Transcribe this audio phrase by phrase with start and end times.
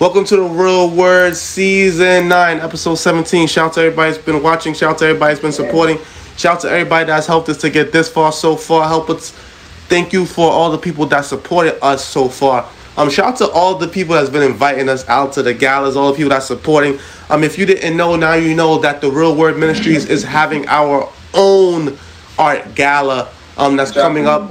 [0.00, 3.46] Welcome to the Real Word Season 9, Episode 17.
[3.46, 4.72] Shout out to everybody that's been watching.
[4.72, 5.98] Shout out to everybody that's been supporting.
[6.38, 8.88] Shout out to everybody that's helped us to get this far so far.
[8.88, 9.32] Help us.
[9.90, 12.66] Thank you for all the people that supported us so far.
[12.96, 15.96] Um, shout out to all the people that's been inviting us out to the galas,
[15.96, 16.98] all the people that's supporting.
[17.28, 20.66] Um, if you didn't know, now you know that the Real Word Ministries is having
[20.68, 21.98] our own
[22.38, 24.48] art gala um, that's coming up.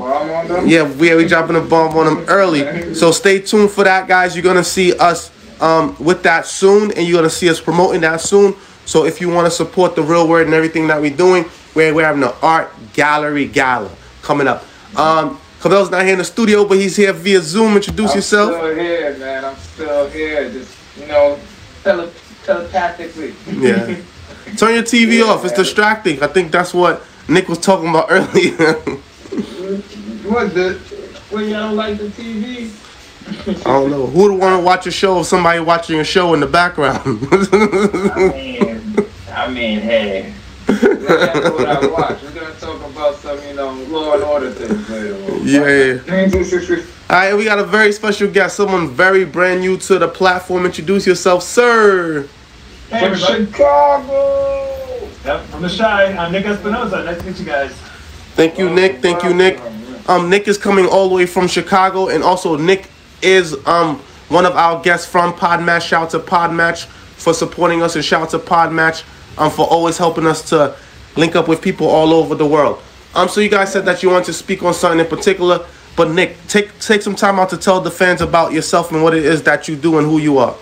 [0.68, 2.94] Yeah, we we dropping a bomb on them early.
[2.94, 4.36] So stay tuned for that, guys.
[4.36, 8.22] You're gonna see us um, with that soon, and you're gonna see us promoting that
[8.22, 8.56] soon.
[8.86, 11.94] So if you want to support the real word and everything that we're doing, we're,
[11.94, 13.92] we're having an art gallery gala
[14.24, 14.66] coming up.
[14.96, 17.76] Um, Cabell's not here in the studio, but he's here via Zoom.
[17.76, 18.52] Introduce I'm yourself.
[18.54, 19.46] still here, man.
[19.46, 20.50] I'm still here.
[20.52, 21.38] Just, you know,
[21.84, 22.12] tele-
[22.46, 23.36] telepathically.
[23.52, 23.98] Yeah.
[24.58, 25.44] Turn your TV off.
[25.46, 26.24] It's distracting.
[26.24, 28.74] I think that's what Nick was talking about earlier.
[30.24, 30.80] what the?
[31.32, 32.72] Well, y'all don't like the TV?
[33.30, 34.08] I don't know.
[34.08, 37.00] Who would want to watch a show if somebody watching a show in the background?
[37.32, 40.34] I mean, I mean, hey.
[40.66, 42.22] That's what I watch.
[42.22, 45.16] We're gonna talk about some, you know, law and order things later.
[45.16, 45.48] on.
[45.48, 46.76] Yeah.
[47.10, 50.66] All right, we got a very special guest, someone very brand new to the platform.
[50.66, 52.28] Introduce yourself, sir.
[52.90, 53.46] Hey, From everybody.
[53.46, 55.10] Chicago.
[55.26, 56.16] Yep, from the Shy.
[56.16, 57.04] I'm Nick Espinosa.
[57.04, 57.72] Nice to meet you guys.
[58.36, 59.02] Thank you, Nick.
[59.02, 59.60] Thank you, Nick.
[60.08, 62.88] Um, Nick is coming all the way from Chicago, and also Nick
[63.22, 63.98] is um
[64.30, 65.82] one of our guests from Podmatch.
[65.88, 69.04] Shout out to Podmatch for supporting us, and shout out to Podmatch
[69.38, 70.76] um for always helping us to
[71.16, 72.82] link up with people all over the world.
[73.16, 75.66] Um, so you guys said that you want to speak on something in particular,
[75.96, 79.16] but Nick, take take some time out to tell the fans about yourself and what
[79.16, 80.56] it is that you do and who you are.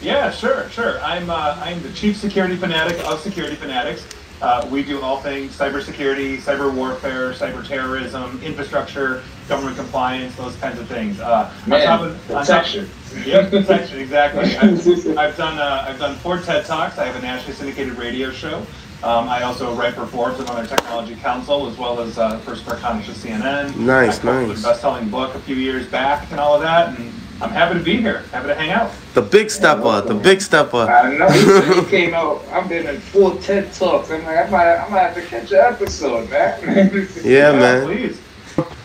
[0.00, 1.00] Yeah, sure, sure.
[1.00, 4.06] I'm uh, I'm the chief security fanatic of Security Fanatics.
[4.42, 10.78] Uh, we do all things cybersecurity, cyber warfare, cyber terrorism, infrastructure, government compliance, those kinds
[10.78, 11.20] of things.
[11.20, 12.90] Uh, on Man, top of- on top- protection.
[13.24, 14.56] Yep, protection, exactly.
[14.56, 16.98] I've, I've done uh, I've done four TED Talks.
[16.98, 18.66] I have a nationally syndicated radio show.
[19.04, 22.64] Um, I also write for Forbes and other technology council, as well as uh, first
[22.66, 23.76] correspondent to CNN.
[23.76, 24.60] Nice, I nice.
[24.60, 27.84] A best-selling book a few years back and all of that, and I'm happy to
[27.84, 28.20] be here.
[28.32, 28.90] Happy to hang out.
[29.14, 30.76] The big stepper, the big stepper.
[30.76, 31.28] I know.
[31.28, 32.44] You said came out.
[32.52, 34.10] I've been in four TED Talks.
[34.10, 37.08] I'm like, I might, I might have to catch an episode, man.
[37.24, 37.86] Yeah, man.
[37.86, 38.20] Please.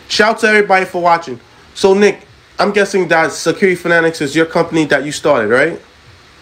[0.08, 1.40] Shout out to everybody for watching.
[1.76, 2.26] So Nick,
[2.58, 5.80] I'm guessing that Security Fanatics is your company that you started, right?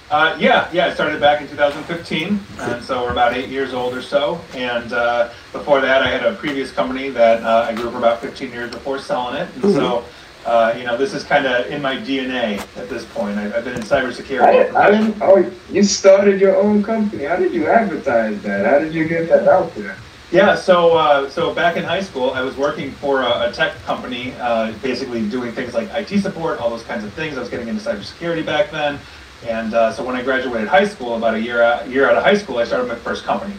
[0.09, 0.85] Uh, yeah, yeah.
[0.85, 4.39] I started back in 2015, and so we're about eight years old or so.
[4.55, 8.21] And uh, before that, I had a previous company that uh, I grew for about
[8.21, 9.49] 15 years before selling it.
[9.55, 10.05] And so,
[10.47, 13.37] uh, you know, this is kind of in my DNA at this point.
[13.37, 14.73] I've, I've been in I, cybersecurity.
[14.73, 15.21] I didn't.
[15.21, 17.25] Oh, you started your own company.
[17.25, 18.65] How did you advertise that?
[18.65, 19.97] How did you get that out there?
[20.31, 23.75] Yeah, so uh, so back in high school, I was working for a, a tech
[23.83, 27.37] company, uh, basically doing things like IT support, all those kinds of things.
[27.37, 28.99] I was getting into cybersecurity back then,
[29.45, 32.23] and uh, so when I graduated high school, about a year out, year out of
[32.23, 33.53] high school, I started my first company.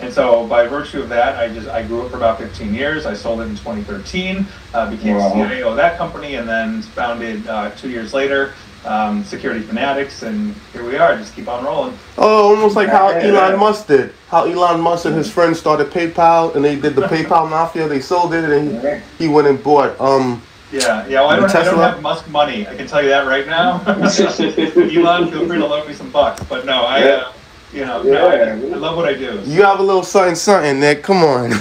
[0.00, 3.06] And so by virtue of that, I just I grew it for about 15 years.
[3.06, 5.32] I sold it in 2013, uh, became Wow.
[5.32, 8.54] CIO of that company, and then founded uh, two years later
[8.84, 11.16] um, Security Fanatics, and here we are.
[11.16, 11.96] Just keep on rolling.
[12.18, 14.12] Oh, almost like how Elon Musk did.
[14.28, 17.88] How Elon Musk and his friends started PayPal, and they did the PayPal mafia.
[17.88, 19.98] They sold it, and he, he went and bought.
[20.00, 21.20] Um, Yeah, yeah.
[21.20, 22.66] Well, I don't, I don't have Musk money.
[22.66, 23.80] I can tell you that right now.
[23.86, 26.42] Elon, feel free to loan me some bucks.
[26.44, 27.32] But no, I, uh,
[27.74, 29.42] you know, no, I, I love what I do.
[29.44, 31.02] you have a little something, something, Nick.
[31.02, 31.52] Come on.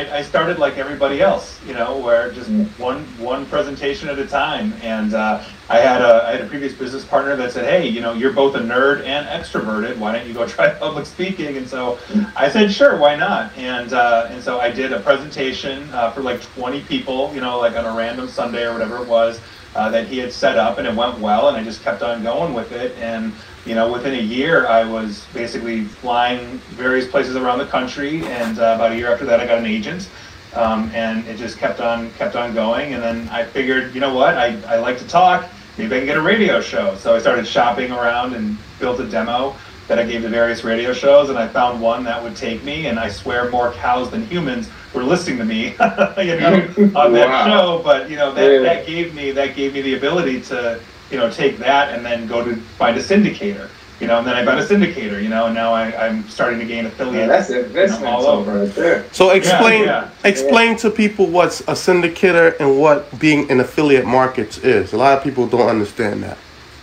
[0.00, 4.26] I, I started like everybody else, you know, where just one one presentation at a
[4.26, 4.72] time.
[4.82, 8.00] And uh, I had a I had a previous business partner that said, "Hey, you
[8.00, 9.96] know, you're both a nerd and extroverted.
[9.98, 11.98] Why don't you go try public speaking?" And so
[12.36, 16.22] I said, "Sure, why not?" And uh, and so I did a presentation uh, for
[16.22, 19.40] like 20 people, you know, like on a random Sunday or whatever it was
[19.74, 21.48] uh, that he had set up, and it went well.
[21.48, 22.96] And I just kept on going with it.
[22.98, 23.32] And
[23.64, 28.26] you know, within a year, I was basically flying various places around the country.
[28.26, 30.10] And uh, about a year after that, I got an agent.
[30.52, 34.12] Um, and it just kept on kept on going and then i figured you know
[34.12, 36.94] what I, I like to talk maybe I can get a radio show.
[36.96, 40.92] So I started shopping around and built a demo that I gave to various radio
[40.92, 42.86] shows, and I found one that would take me.
[42.86, 45.68] And I swear, more cows than humans were listening to me,
[46.18, 47.44] you know, on that Wow.
[47.44, 47.82] show.
[47.84, 48.62] But you know, that, Yeah.
[48.62, 52.26] that gave me that gave me the ability to, you know, take that and then
[52.26, 53.68] go to find a syndicator.
[54.00, 55.22] You know, and then I found a syndicator.
[55.22, 57.28] You know, and now I, I'm starting to gain Yeah, affiliates.
[57.28, 58.60] that's you know, investment all over.
[58.60, 59.04] right there.
[59.12, 60.08] So explain yeah.
[60.24, 64.94] explain to people what's a syndicator and what being in affiliate markets is.
[64.94, 66.38] A lot of people don't understand that.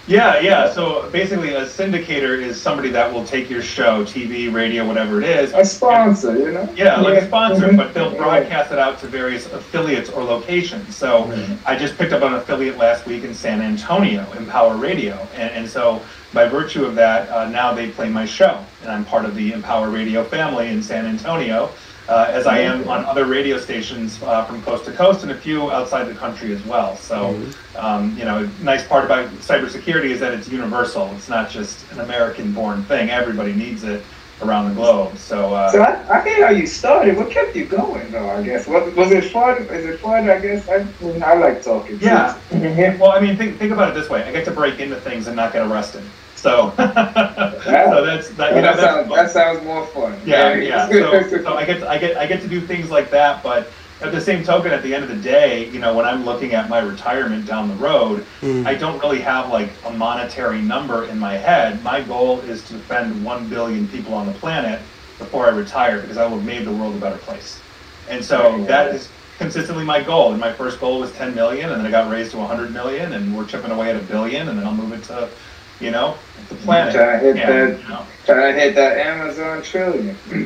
[0.07, 0.71] Yeah, yeah.
[0.71, 5.27] So basically, a syndicator is somebody that will take your show, TV, radio, whatever it
[5.27, 5.51] is.
[5.54, 6.69] A sponsor, you know?
[6.77, 8.18] Yeah, like a sponsor, but they'll Yeah.
[8.24, 10.95] broadcast it out to various affiliates or locations.
[10.95, 11.57] So Mhm.
[11.65, 15.69] I just picked up an affiliate last week in San Antonio, Empower Radio, and, and
[15.69, 16.01] so
[16.33, 19.51] by virtue of that, uh, now they play my show, and I'm part of the
[19.51, 21.69] Empower Radio family in San Antonio,
[22.07, 25.36] uh, as I am on other radio stations uh, from coast to coast and a
[25.36, 26.95] few outside the country as well.
[26.95, 27.38] So,
[27.75, 31.12] um, you know, nice part about cybersecurity is that it's universal.
[31.15, 33.09] It's not just an American-born thing.
[33.09, 34.01] Everybody needs it
[34.42, 35.18] around the globe.
[35.18, 35.54] So.
[35.54, 37.18] Uh, So I, I hear how you started.
[37.18, 38.30] What kept you going, though?
[38.30, 39.63] I guess was, was it fun?
[39.63, 40.30] Is it fun?
[40.30, 40.88] I guess I,
[41.25, 42.00] I like talking.
[42.00, 42.38] Yeah.
[43.00, 45.27] Well, I mean, think, think about it this way: I get to break into things
[45.27, 46.03] and not get arrested.
[46.38, 48.56] So, so that's that.
[48.56, 50.19] You know, that, that's sounds, that sounds more fun.
[50.25, 50.88] yeah, yeah.
[50.88, 53.72] So, so I get to, I get I get to do things like that, but
[54.01, 56.54] at the same token, at the end of the day, you know, when I'm looking
[56.54, 58.66] at my retirement down the road, hmm.
[58.68, 61.84] I don't really have like a monetary number in my head.
[61.84, 64.80] My goal is to defend one billion people on the planet
[65.18, 67.60] before I retire, because I will have made the world a better place.
[68.07, 70.31] And so that is consistently my goal.
[70.31, 73.13] And my first goal was 10 million, and then it got raised to 100 million,
[73.13, 75.30] and we're chipping away at a billion, and then I'll move it to,
[75.79, 76.15] you know,
[76.50, 76.94] the planet.
[76.94, 80.07] Trying to hit And, that- you know, Trying to hit that Amazon trillion.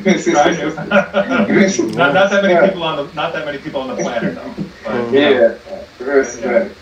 [1.96, 2.66] not, not that many Yeah.
[2.68, 4.54] people on the not that many people on the planet though.
[4.84, 5.58] But, you know,
[6.00, 6.76] Yeah, respect.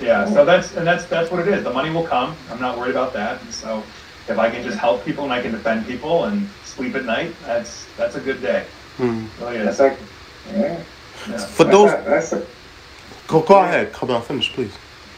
[0.00, 0.26] yeah.
[0.28, 1.64] So that's and that's that's what it is.
[1.64, 2.36] The money will come.
[2.50, 3.40] I'm not worried about that.
[3.40, 3.82] And so
[4.28, 7.34] if I can just help people and I can defend people and sleep at night,
[7.46, 8.64] that's that's a good day.
[8.98, 9.24] Hmm.
[9.40, 9.96] Really That's like,
[10.52, 10.78] yeah.
[11.30, 11.38] Yeah.
[11.38, 12.46] For those, That's, that's a,
[13.26, 13.92] go, go ahead.
[13.92, 14.72] Come on, finish, please.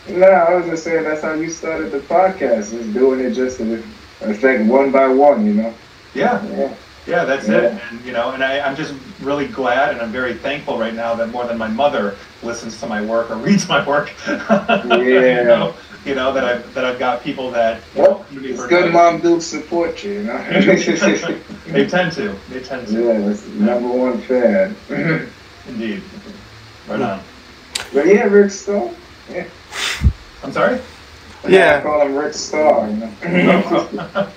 [0.09, 2.73] No, I was just saying that's how you started the podcast.
[2.73, 3.83] Is doing it just to,
[4.23, 5.75] it's like one by one, you know.
[6.15, 6.45] Yeah.
[6.56, 6.75] Yeah.
[7.06, 7.56] Yeah, that's Yeah.
[7.59, 7.83] it.
[7.91, 11.15] And you know, and I, I'm just really glad and I'm very thankful right now
[11.15, 14.12] that more than my mother listens to my work or reads my work.
[14.29, 15.43] you Yeah.
[15.45, 15.75] know,
[16.05, 19.21] you know that I've that I've got people that you know, Well, it's good mom
[19.21, 20.37] do support you, you know.
[21.67, 22.37] They tend to.
[22.51, 22.93] They tend to.
[23.05, 24.77] yeah, that's number one fan.
[25.67, 26.03] Indeed.
[26.87, 27.23] Right on.
[27.95, 28.91] but yeah, Rick Star.
[30.43, 30.81] I'm sorry.
[31.49, 31.79] Yeah.
[31.79, 32.88] I call him Rick Star.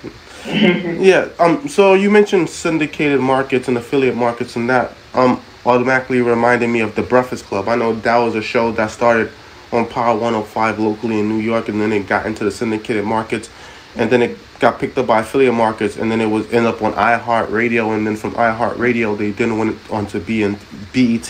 [0.46, 1.28] Yeah.
[1.38, 1.68] Um.
[1.68, 6.94] So you mentioned syndicated markets and affiliate markets, and that um automatically reminded me of
[6.94, 7.68] the Breakfast Club.
[7.68, 9.30] I know that was a show that started
[9.72, 13.50] on Power 105 locally in New York, and then it got into the syndicated markets,
[13.96, 16.82] and then it got picked up by affiliate markets, and then it was ended up
[16.82, 20.58] on iHeartRadio, and then from iHeartRadio they then went on to be in
[20.92, 21.28] BET,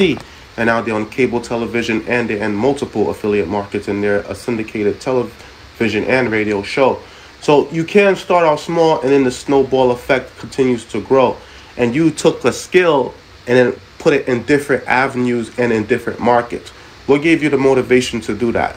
[0.58, 4.34] and now they're on cable television and they're in multiple affiliate markets, and they're a
[4.34, 7.00] syndicated television and radio show.
[7.40, 11.36] So you can start off small, and then the snowball effect continues to grow.
[11.76, 13.14] And you took a skill
[13.46, 16.70] and then put it in different avenues and in different markets.
[17.06, 18.76] What gave you the motivation to do that?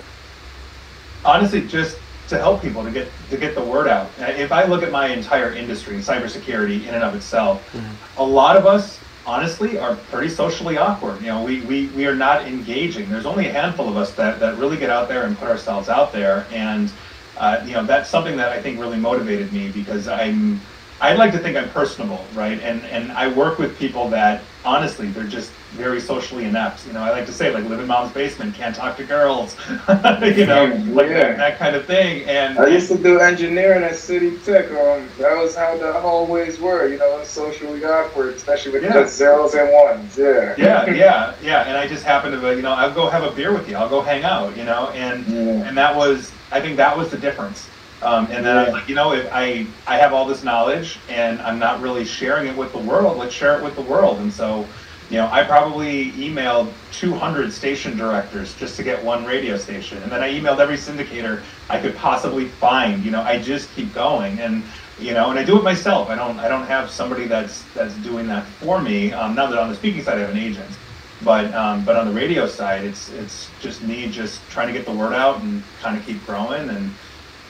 [1.23, 1.97] honestly just
[2.27, 4.09] to help people to get to get the word out.
[4.19, 8.21] If I look at my entire industry, cybersecurity in and of itself, mm-hmm.
[8.21, 11.21] a lot of us honestly are pretty socially awkward.
[11.21, 13.09] You know, we, we, we are not engaging.
[13.09, 15.89] There's only a handful of us that, that really get out there and put ourselves
[15.89, 16.47] out there.
[16.51, 16.93] And
[17.37, 20.70] uh, you know, that's something that I think really motivated me because I'm
[21.01, 22.59] I like to think I'm personable, right?
[22.61, 26.85] And and I work with people that honestly they're just very socially inept.
[26.85, 29.57] You know, I like to say like live in mom's basement, can't talk to girls,
[29.89, 32.25] you know, like that, that kind of thing.
[32.27, 34.65] And I used to do engineering at City Tech.
[34.69, 38.93] Um, that was how the hallways were, you know, socially awkward, especially with Yeah.
[38.93, 40.15] just zeros and ones.
[40.17, 40.53] Yeah.
[40.57, 41.61] yeah, yeah, yeah.
[41.63, 43.75] And I just happened to, you know, I'll go have a beer with you.
[43.75, 45.67] I'll go hang out, you know, and Yeah.
[45.67, 47.70] and that was, I think that was the difference.
[48.01, 51.03] Um, and then I was like, you know, if I I have all this knowledge
[51.07, 54.19] and I'm not really sharing it with the world, let's share it with the world.
[54.19, 54.65] And so,
[55.09, 60.11] you know, I probably emailed 200 station directors just to get one radio station, and
[60.11, 63.03] then I emailed every syndicator I could possibly find.
[63.03, 64.63] You know, I just keep going, and
[64.97, 66.09] you know, and I do it myself.
[66.09, 69.13] I don't, I don't have somebody that's that's doing that for me.
[69.13, 70.79] Um, now that on the speaking side, I have an agent,
[71.21, 74.85] but um, but on the radio side, it's it's just me just trying to get
[74.85, 76.97] the word out and kind of keep growing and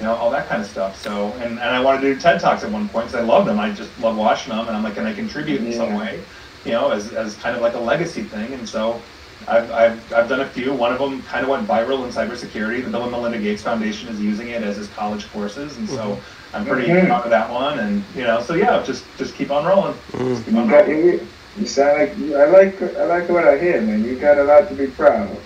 [0.02, 0.98] you know all that kind of stuff.
[0.98, 3.48] So and, and I wanted to do TED talks at one point because I loved
[3.48, 3.60] them.
[3.60, 6.26] I just love watching them, and I'm like, can I contribute in some way?
[6.66, 8.54] You know, as, as kind of like a legacy thing.
[8.54, 9.00] And so
[9.48, 10.74] I've, I've, I've done a few.
[10.74, 12.84] One of them kind of went viral in cybersecurity.
[12.84, 16.20] The Bill and Melinda Gates Foundation is using it as its college courses, and so
[16.52, 17.06] I'm pretty Mhm.
[17.06, 17.78] proud of that one.
[17.78, 19.94] And you know, so yeah, just just keep on rolling.
[20.18, 20.98] Just keep You on rolling.
[21.06, 21.28] you,
[21.60, 24.04] you sound like you, I like I like what I hear, man.
[24.04, 25.38] You got a lot to be proud of.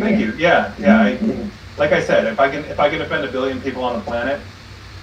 [0.00, 0.34] Thank you.
[0.36, 1.00] Yeah, yeah.
[1.00, 1.57] I, Mhm.
[1.78, 4.04] Like I said, if I can if I can offend a billion people on the
[4.04, 4.40] planet,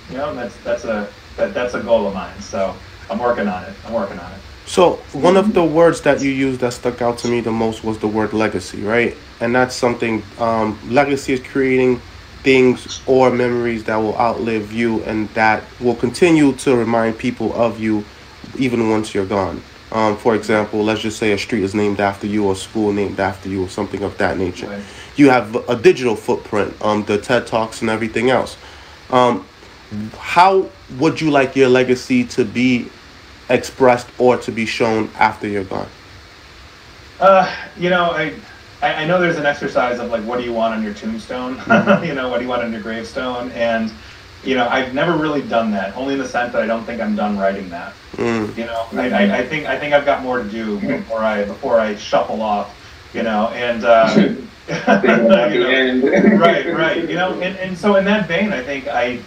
[0.09, 2.39] you know, that's that's a that, that's a goal of mine.
[2.41, 2.75] So
[3.09, 3.73] I'm working on it.
[3.85, 4.39] I'm working on it.
[4.65, 7.83] So one of the words that you used that stuck out to me the most
[7.83, 9.15] was the word legacy, right?
[9.39, 10.23] And that's something.
[10.39, 12.01] Um, legacy is creating
[12.41, 17.79] things or memories that will outlive you and that will continue to remind people of
[17.79, 18.03] you
[18.57, 19.61] even once you're gone.
[19.91, 22.91] Um, for example, let's just say a street is named after you or a school
[22.91, 24.67] named after you or something of that nature.
[24.67, 24.83] Right.
[25.15, 28.57] You have a digital footprint, um, the TED Talks and everything else.
[29.09, 29.45] Um,
[30.17, 32.89] how would you like your legacy to be
[33.49, 35.87] expressed or to be shown after you're gone?
[37.19, 38.33] Uh, you know, I,
[38.81, 41.53] I I know there's an exercise of like, what do you want on your tombstone?
[42.03, 43.51] you know, what do you want on your gravestone?
[43.51, 43.93] And
[44.45, 45.95] you know, I've never really done that.
[45.97, 47.93] Only in the sense that I don't think I'm done writing that.
[48.13, 51.23] Mm, You know, I, I, I think I think I've got more to do before
[51.23, 52.73] I before I shuffle off.
[53.13, 54.13] You know, and uh,
[54.67, 55.09] you
[55.59, 56.03] know, end.
[56.39, 57.09] right, right.
[57.09, 59.19] You know, and, and so in that vein, I think I,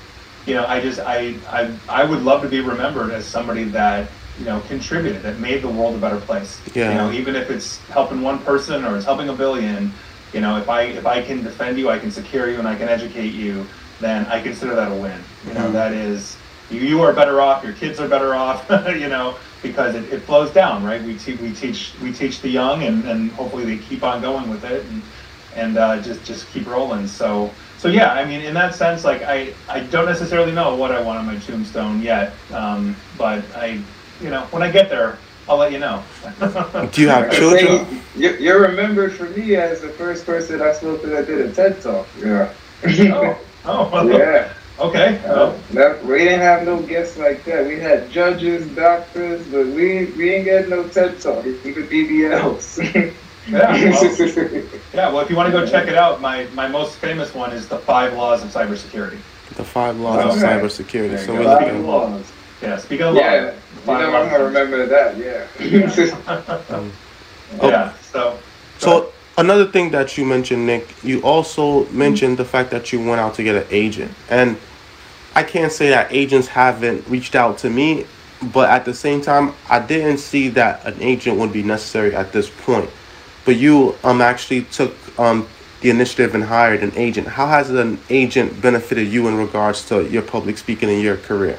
[0.47, 4.09] you know, I just I, I I would love to be remembered as somebody that
[4.39, 6.61] you know contributed, that made the world a better place.
[6.75, 6.91] Yeah.
[6.91, 9.93] You know, even if it's helping one person or it's helping a billion,
[10.33, 12.77] you know, if I if I can defend you, I can secure you, and I
[12.77, 13.67] can educate you,
[14.01, 15.21] then I consider that a win.
[15.47, 15.73] You know, Mhm.
[15.73, 16.37] that is
[16.71, 18.69] you, you are better off, your kids are better off.
[18.89, 21.03] you know, because it, it flows down, right?
[21.03, 24.49] We te- we teach we teach the young, and, and hopefully they keep on going
[24.51, 25.03] with it, and
[25.57, 27.07] and uh, just just keep rolling.
[27.09, 30.93] So so yeah, I mean, in that sense, like I I don't necessarily know what
[30.93, 33.81] I want on my tombstone yet, um, but I
[34.21, 36.03] you know when I get there, I'll let you know.
[36.93, 37.87] Do you have children?
[37.87, 41.41] think you- You're remembered for me as the first person I spoke to that did
[41.41, 42.07] a TED talk.
[42.23, 42.53] Yeah.
[43.15, 44.53] oh, oh, yeah.
[44.81, 45.19] okay.
[45.25, 47.67] Uh, Well, that, we didn't have no guests like that.
[47.67, 51.45] We had judges, doctors, but we we ain't get no TED talk.
[51.47, 52.79] Even BBLs.
[53.49, 55.09] yeah, well, yeah.
[55.13, 57.67] Well, if you want to go check it out, my my most famous one is
[57.69, 59.19] the five laws of cybersecurity.
[59.57, 60.47] The five laws of Okay.
[60.47, 61.19] cybersecurity.
[61.25, 61.57] So we're go.
[61.57, 61.87] Five looking.
[61.87, 62.33] laws.
[62.63, 62.77] Yeah.
[62.79, 63.55] Speaking of laws, Yeah.
[63.87, 65.17] You know, I'm gonna remember that.
[65.17, 65.47] Yeah.
[67.63, 67.93] Yeah.
[68.13, 68.39] So.
[68.79, 69.08] So
[69.39, 73.35] another thing that you mentioned, Nick, you also mentioned the fact that you went out
[73.37, 74.59] to get an agent, and
[75.35, 78.07] I can't say that agents haven't reached out to me,
[78.53, 82.33] but at the same time, I didn't see that an agent would be necessary at
[82.33, 82.91] this point.
[83.45, 85.49] But you um actually took um
[85.81, 87.29] the initiative and hired an agent.
[87.29, 91.59] How has an agent benefited you in regards to your public speaking in your career?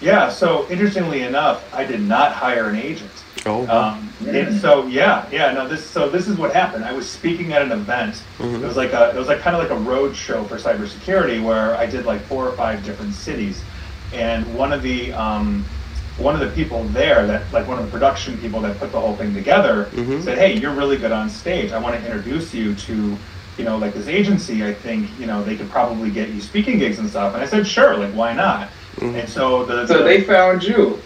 [0.00, 3.10] Yeah, so interestingly enough, I did not hire an agent.
[3.46, 6.84] Oh, Um, and so yeah, yeah, no, this so this is what happened.
[6.84, 8.20] I was speaking at an event.
[8.40, 11.42] It was like a it was like kind of like a road show for cybersecurity
[11.42, 13.62] where I did like four or five different cities,
[14.12, 15.64] and one of the um,
[16.18, 19.00] one of the people there that like one of the production people that put the
[19.00, 20.24] whole thing together Mhm.
[20.24, 21.70] said, "Hey, you're really good on stage.
[21.72, 23.16] I want to introduce you to."
[23.56, 26.78] You know, like this agency, I think you know they could probably get you speaking
[26.78, 27.34] gigs and stuff.
[27.34, 28.68] And I said, sure, like why not?
[29.00, 29.18] Mhm.
[29.18, 31.00] And so the so the- they found you.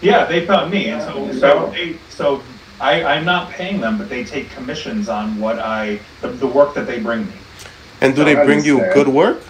[0.00, 2.42] Yeah, they found me, and so so they, so
[2.80, 6.74] I I'm not paying them, but they take commissions on what I the, the work
[6.74, 7.32] that they bring me.
[8.00, 9.06] and do I they bring you understand.
[9.06, 9.42] good work?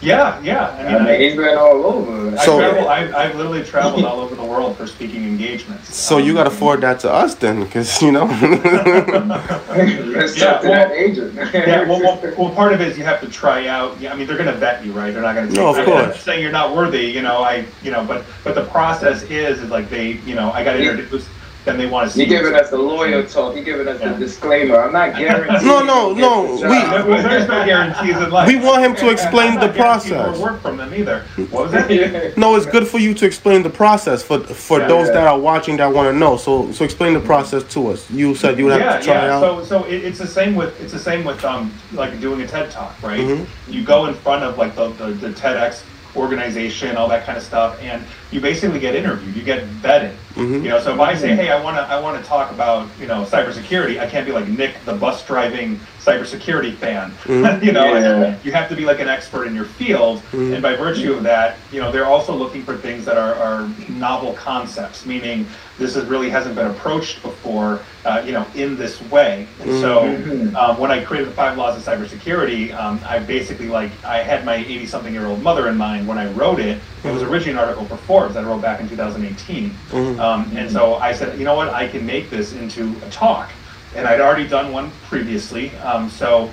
[0.00, 0.68] Yeah, yeah.
[0.68, 2.36] I I mean, mean, I, he's been all over.
[2.38, 2.88] I, So- travel.
[2.88, 5.94] I, I've literally traveled all over the world for speaking engagements.
[5.96, 8.26] So you Um, got to forward that to us then, because you know.
[8.26, 11.34] Let's Yeah, well- that agent.
[11.34, 14.00] yeah, well, well, well, part of it is you have to try out.
[14.00, 15.12] Yeah, I mean, they're going to vet you, right?
[15.12, 15.54] They're not going to.
[15.54, 16.20] No, of I'm course.
[16.22, 17.42] saying you're not worthy, you know.
[17.42, 20.78] I, you know, but but the process is is like they, you know, I got
[20.78, 21.28] introduced.
[21.64, 22.22] Then they want to see.
[22.22, 23.54] You giving us the lawyer talk.
[23.56, 24.12] You giving us Yeah.
[24.12, 24.80] the disclaimer.
[24.80, 25.66] I'm not guaranteeing.
[25.66, 28.48] No, no, no, we- Well, there's no guarantees in life.
[28.48, 30.38] we want him to explain the not guaranteed more process.
[30.38, 31.24] Work from them either.
[31.50, 31.88] What was that?
[32.38, 35.14] No, it's good for you to explain the process for for Yeah, those yeah.
[35.14, 36.36] that are watching that want to know.
[36.36, 38.08] So so explain the process to us.
[38.10, 39.34] You said you would have yeah, to try yeah.
[39.36, 39.40] out.
[39.40, 42.46] So, so it, it's the same with it's the same with um like doing a
[42.46, 43.20] TED talk, right?
[43.20, 43.46] Mhm.
[43.68, 45.82] You go in front of like the, the the TEDx
[46.16, 49.36] organization, all that kind of stuff, and you basically get interviewed.
[49.36, 50.12] You get vetted.
[50.38, 50.62] Mhm.
[50.62, 52.86] You know, so if I say, hey, I want to I want to talk about
[53.00, 57.10] you know cybersecurity, I can't be like Nick, the bus driving cybersecurity fan.
[57.24, 57.62] Mhm.
[57.66, 58.34] you know, Yeah.
[58.44, 60.54] you have to be like an expert in your field, Mhm.
[60.54, 63.68] and by virtue of that, you know, they're also looking for things that are, are
[63.88, 65.46] novel concepts, meaning
[65.78, 69.46] this is really hasn't been approached before, uh, you know, in this way.
[69.62, 70.54] And so, Mhm.
[70.56, 74.44] um, when I created the five laws of cybersecurity, um, I basically like I had
[74.44, 76.78] my 80 something year old mother in mind when I wrote it.
[77.04, 80.18] It was originally an article for Forbes that I wrote back in 2018, Mhm.
[80.28, 83.50] Um, and so I said, you know what, I can make this into a talk,
[83.96, 86.50] and I'd already done one previously, um, so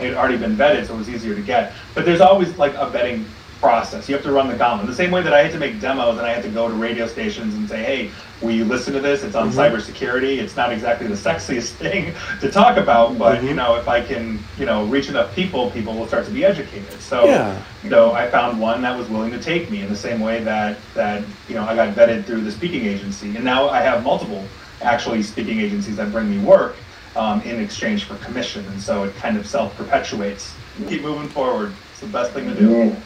[0.00, 1.74] it had already been vetted, so it was easier to get.
[1.94, 3.24] But there's always like a vetting
[3.60, 4.08] process.
[4.08, 4.86] You have to run the gauntlet.
[4.88, 6.74] The same way that I had to make demos and I had to go to
[6.74, 9.22] radio stations and say, hey, will you listen to this?
[9.24, 10.38] It's on cybersecurity.
[10.40, 13.56] It's not exactly the sexiest thing to talk about, but you Mhm.
[13.56, 17.02] know, if I can, you know, reach enough people, people will start to be educated.
[17.02, 17.64] So Yeah.
[17.90, 20.92] so I found one that was willing to take me in the same way that
[20.94, 24.54] that you know I got vetted through the speaking agency, and now I have multiple
[24.82, 26.84] actually speaking agencies that bring me work
[27.16, 30.60] um, in exchange for commission, and so it kind of self perpetuates.
[30.86, 31.80] Keep moving forward.
[31.90, 32.70] It's the best thing to do.
[32.70, 33.00] Yeah.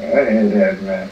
[0.00, 1.10] I hear that, man.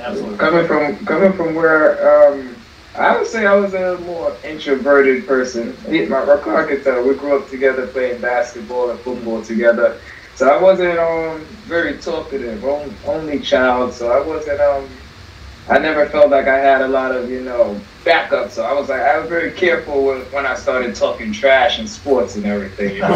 [0.00, 0.38] Absolutely.
[0.38, 2.64] Coming from coming from where um,
[2.94, 5.76] I would say I was a more introverted person.
[6.08, 10.00] My my could tell we grew up together playing basketball and football together.
[10.34, 13.94] So I wasn't um very talkative, only, only child.
[13.94, 15.00] So I wasn't um
[15.68, 18.50] I never felt like I had a lot of you know backup.
[18.50, 21.86] So I was like I was very careful when, when I started talking trash and
[21.88, 22.96] sports and everything.
[22.96, 23.02] You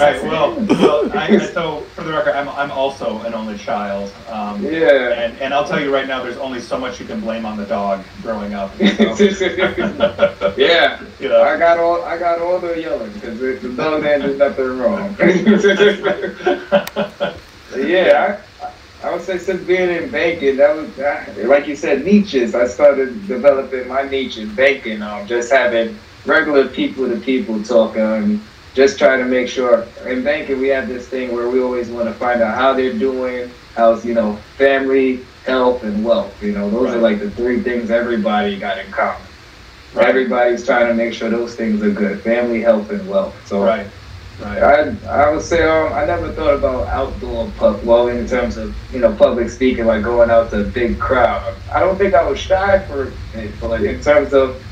[0.00, 0.22] right.
[0.24, 4.12] Well, well I, so for the record, I'm, I'm also an only child.
[4.28, 5.12] Um, Yeah.
[5.12, 7.56] And, and I'll tell you right now, there's only so much you can blame on
[7.56, 8.72] the dog growing up.
[9.14, 11.00] So, yeah.
[11.20, 11.42] you know.
[11.42, 15.14] I got all I got all the yelling because the the dog didn't nothing wrong.
[17.76, 18.38] yeah, I,
[19.04, 22.54] I would say since being in banking, that was uh, like you said, niches.
[22.56, 25.02] I started developing my niche in banking.
[25.02, 28.02] Um, just having regular people to people talking.
[28.02, 29.92] and just trying to make sure.
[30.08, 32.98] In banking, we have this thing where we always want to find out how they're
[32.98, 36.42] doing, how's you know family, health, and wealth.
[36.42, 39.28] You know, those are like the three things everybody got in common.
[39.92, 40.08] Right.
[40.08, 43.46] Everybody's trying to make sure those things are good: family, health, and wealth.
[43.46, 43.92] So Right.
[44.36, 44.62] Right.
[44.62, 48.76] I I would say um, I never thought about outdoor pub well in terms of
[48.90, 51.62] you know public speaking like going out to a big crowd.
[51.72, 54.62] I don't think I was shy for it, but like in terms of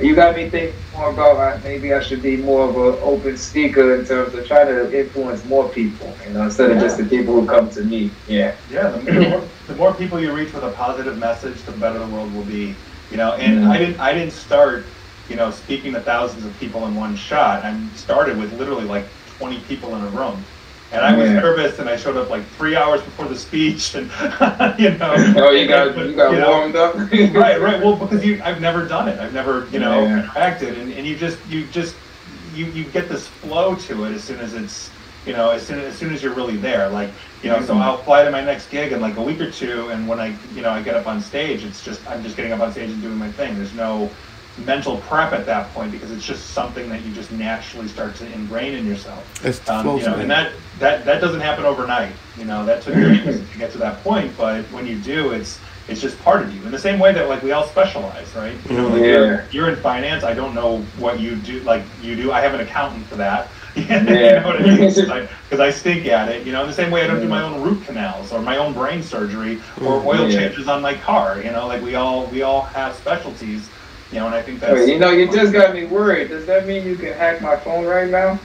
[0.00, 3.36] you got me thinking more about uh, maybe I should be more of an open
[3.38, 7.06] speaker in terms of trying to influence more people, you know, instead of just the
[7.06, 8.20] people who come to me.
[8.26, 8.58] Yeah.
[8.68, 12.06] Yeah, the more, the more people you reach with a positive message, the better the
[12.08, 12.82] world will be.
[13.08, 13.70] You know, and Mhm.
[13.70, 14.95] I didn't I didn't start,
[15.28, 17.64] you know, speaking to thousands of people in one shot.
[17.64, 20.46] I started with literally like 20 people in a room.
[20.92, 21.40] And I was Yeah.
[21.40, 24.08] nervous, and I showed up like three hours before the speech, and
[24.78, 25.14] you know.
[25.36, 26.94] Oh, you got you got know, warmed up.
[27.34, 27.82] right, right.
[27.82, 29.18] Well, because you, I've never done it.
[29.18, 30.22] I've never, you know, Yeah.
[30.22, 34.22] interacted, and, and you just, you just, you, you get this flow to it as
[34.22, 34.92] soon as it's,
[35.24, 36.88] you know, as soon as soon as you're really there.
[36.88, 37.80] Like, you know, so Mhm.
[37.82, 40.38] I'll fly to my next gig in like a week or two, and when I,
[40.48, 42.92] you know, I get up on stage, it's just I'm just getting up on stage
[42.92, 43.56] and doing my thing.
[43.56, 44.16] There's no
[44.64, 48.32] mental prep at that point because it's just something that you just naturally start to
[48.32, 49.44] ingrain in yourself.
[49.44, 52.12] It's the Um, you know, and that, that that doesn't happen overnight.
[52.38, 54.36] You know, that took years to get to that point.
[54.36, 56.62] But when you do, it's it's just part of you.
[56.64, 58.56] In the same way that like we all specialize, right?
[58.68, 59.06] You know, like Yeah.
[59.08, 60.24] you're, you're in finance.
[60.24, 61.60] I don't know what you do.
[61.60, 62.32] Like you do.
[62.32, 63.48] I have an accountant for that.
[63.76, 64.40] you Yeah.
[64.40, 64.78] know what I mean?
[64.88, 66.46] Because I, stink at it.
[66.46, 68.56] You know, in the same way I don't do my own root canals or my
[68.56, 70.38] own brain surgery or oil Yeah.
[70.40, 71.40] changes on my car.
[71.42, 73.68] You know, like we all we all have specialties.
[74.16, 76.30] You know, and I think that's Wait, you know, you just got me worried.
[76.30, 78.40] Does that mean you can hack my phone right now?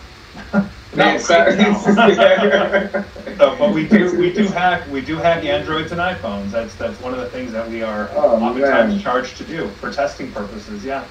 [0.94, 1.56] No, sorry.
[1.56, 1.74] no.
[3.40, 6.52] So, but we do we do hack we do hack Androids and iPhones.
[6.52, 9.00] That's that's one of the things that we are Oh, oftentimes man.
[9.00, 10.84] charged to do for testing purposes.
[10.84, 11.08] Yeah.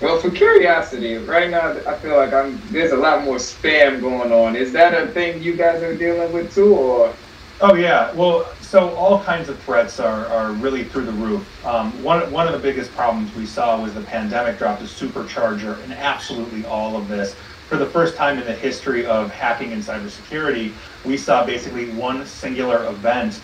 [0.00, 2.62] Well, for curiosity, right now I feel like I'm.
[2.70, 4.56] There's a lot more spam going on.
[4.56, 7.18] Is that a thing you guys are dealing with too, or?
[7.62, 8.12] Oh yeah.
[8.14, 11.46] Well, so all kinds of threats are, are really through the roof.
[11.66, 15.82] Um, one one of the biggest problems we saw was the pandemic dropped a supercharger
[15.84, 17.34] in absolutely all of this.
[17.68, 20.72] For the first time in the history of hacking and cybersecurity,
[21.04, 23.42] we saw basically one singular event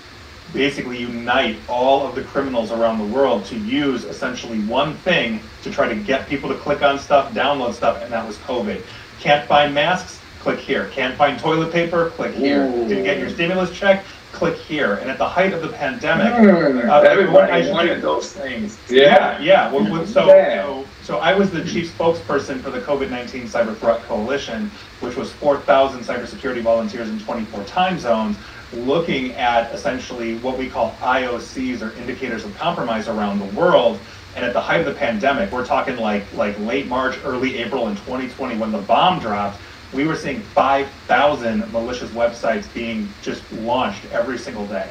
[0.52, 5.70] basically unite all of the criminals around the world to use essentially one thing to
[5.70, 8.82] try to get people to click on stuff, download stuff, and that was COVID.
[9.20, 10.25] Can't find masks?
[10.46, 10.88] Click here.
[10.90, 12.10] Can't find toilet paper?
[12.10, 12.66] Click here.
[12.66, 12.86] Ooh.
[12.86, 14.04] Didn't get your stimulus check?
[14.30, 14.94] Click here.
[14.94, 18.30] And at the height of the pandemic, Hmm, uh, I everybody should wanted do- those
[18.32, 18.78] things.
[18.88, 19.72] yeah, yeah.
[19.72, 20.62] Well, well, so, Yeah.
[20.62, 25.32] so, so I was the chief spokesperson for the COVID-19 Cyber Threat Coalition, which was
[25.32, 28.36] 4,000 cybersecurity volunteers in 24 time zones,
[28.72, 33.98] looking at essentially what we call IOCs or indicators of compromise around the world.
[34.36, 37.88] And at the height of the pandemic, we're talking like like late March, early April
[37.88, 39.58] in 2020 when the bomb dropped,
[39.92, 44.88] we were seeing 5,000 malicious websites being just launched every single day.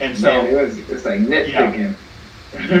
[0.00, 1.94] And so Man, it was it's like nitpicking.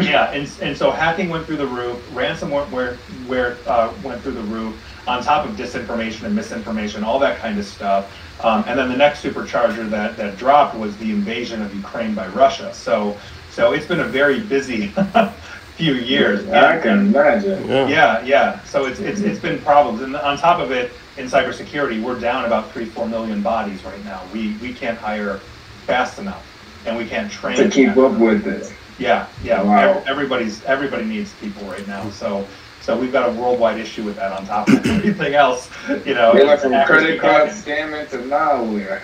[0.04, 2.94] yeah, and, and so hacking went through the roof, ransomware where,
[3.26, 4.74] where, uh, went through the roof,
[5.06, 8.10] on top of disinformation and misinformation, all that kind of stuff.
[8.44, 12.26] Um, and then the next supercharger that, that dropped was the invasion of Ukraine by
[12.28, 12.72] Russia.
[12.74, 13.16] So
[13.50, 14.88] so it's been a very busy
[15.76, 16.48] few years.
[16.48, 17.68] I And- can imagine.
[17.68, 17.88] Yeah.
[17.88, 18.62] yeah, yeah.
[18.64, 20.02] So it's, it's, it's been problems.
[20.02, 24.02] And on top of it, in cybersecurity, we're down about three, four million bodies right
[24.04, 24.22] now.
[24.32, 25.38] We, we can't hire
[25.86, 26.46] fast enough
[26.86, 27.56] and we can't train.
[27.56, 28.72] To keep fast up with it.
[28.98, 29.62] Yeah, yeah.
[29.62, 30.02] Wow.
[30.06, 32.08] Everybody's everybody needs people right now.
[32.10, 32.46] So
[32.80, 35.70] so we've got a worldwide issue with that on top of everything else.
[35.88, 37.62] You know, They went from credit card hacking.
[37.62, 39.00] scamming to malware.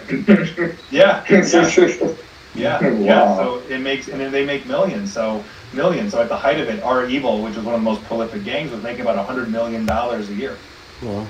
[0.91, 2.11] Yeah, yeah,
[2.55, 3.27] yeah, yeah.
[3.27, 3.37] Wow.
[3.37, 5.13] So it makes and then they make millions.
[5.13, 5.43] So
[5.73, 6.13] millions.
[6.13, 8.71] So at the height of it, REvil, which was one of the most prolific gangs,
[8.71, 10.57] was making about a hundred million dollars a year
[11.03, 11.27] Well,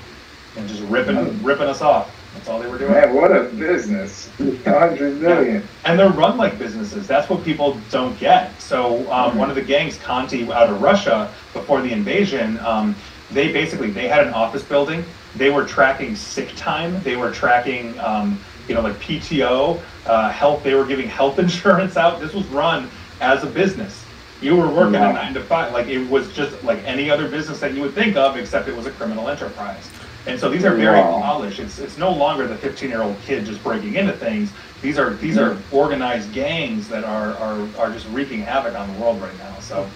[0.57, 2.13] and just ripping ripping us off.
[2.33, 2.91] That's all they were doing.
[2.93, 4.33] Man, what a business.
[4.37, 5.69] 100 million.
[5.85, 7.07] and they're run like businesses.
[7.07, 8.61] That's what people don't get.
[8.61, 13.51] So um, one of the gangs, Conti, out of Russia, before the invasion, um, they
[13.53, 15.15] basically they had an office building.
[15.35, 17.01] They were tracking sick time.
[17.03, 20.63] They were tracking, um, you know, like PTO, uh, health.
[20.63, 22.19] They were giving health insurance out.
[22.19, 22.91] This was run
[23.21, 24.09] as a business.
[24.41, 25.11] You were working Wow.
[25.11, 27.95] a nine to five, like it was just like any other business that you would
[27.95, 29.89] think of, except it was a criminal enterprise.
[30.27, 31.21] And so these are very Wow.
[31.21, 31.59] polished.
[31.59, 34.51] It's it's no longer the 15 year old kid just breaking into things.
[34.81, 38.99] These are these are organized gangs that are, are are just wreaking havoc on the
[38.99, 39.59] world right now.
[39.61, 39.87] So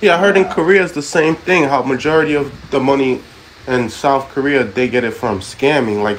[0.00, 1.64] yeah, I heard in Korea it's the same thing.
[1.64, 3.20] How majority of the money
[3.68, 6.18] in South Korea they get it from scamming, like,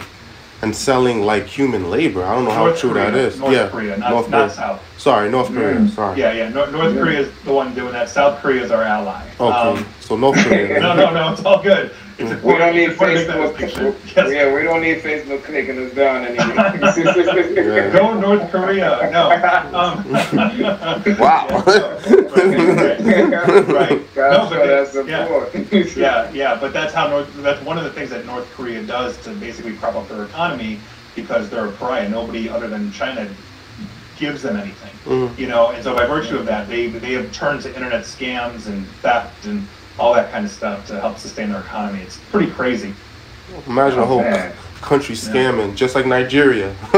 [0.61, 2.23] and selling like human labor.
[2.23, 3.39] I don't know how North true that Korea, is.
[3.39, 4.55] North yeah, Korea, not, North not Korea.
[4.55, 4.81] South.
[5.01, 5.75] Sorry, North Korea.
[5.77, 5.89] Mm.
[5.89, 6.19] Sorry.
[6.19, 6.49] Yeah, yeah.
[6.49, 8.07] North, North Korea is the one doing that.
[8.09, 9.25] South Korea is our ally.
[9.39, 10.79] Okay, Um, so North Korea.
[10.85, 11.33] no, no, no.
[11.33, 11.91] It's all good.
[12.21, 13.57] It's We We don't need it's important to make that Facebook.
[13.57, 13.95] distinction.
[14.15, 14.31] Yes.
[14.31, 16.55] Yeah, we don't need Facebook clicking us down anymore.
[16.55, 17.89] Yeah.
[17.93, 19.09] Go North Korea.
[19.11, 19.31] No.
[19.77, 20.11] Um,
[21.19, 21.47] Wow.
[21.65, 23.67] right.
[23.67, 24.15] right.
[24.15, 25.85] Gotta No, but show that they- yeah.
[25.95, 27.29] Yeah, yeah, but that's how North.
[27.37, 30.79] That's one of the things that North Korea does to basically prop up their economy
[31.15, 32.09] because they're a pariah.
[32.09, 33.27] Nobody other than China
[34.17, 35.37] gives them anything, Mhm.
[35.37, 35.71] you know.
[35.71, 39.45] And so by virtue of that, they they have turned to internet scams and theft
[39.45, 39.67] and
[39.99, 42.01] all that kind of stuff to help sustain their economy.
[42.01, 42.93] It's pretty crazy.
[43.67, 44.53] Imagine a whole Man.
[44.81, 46.75] country scamming, just like Nigeria.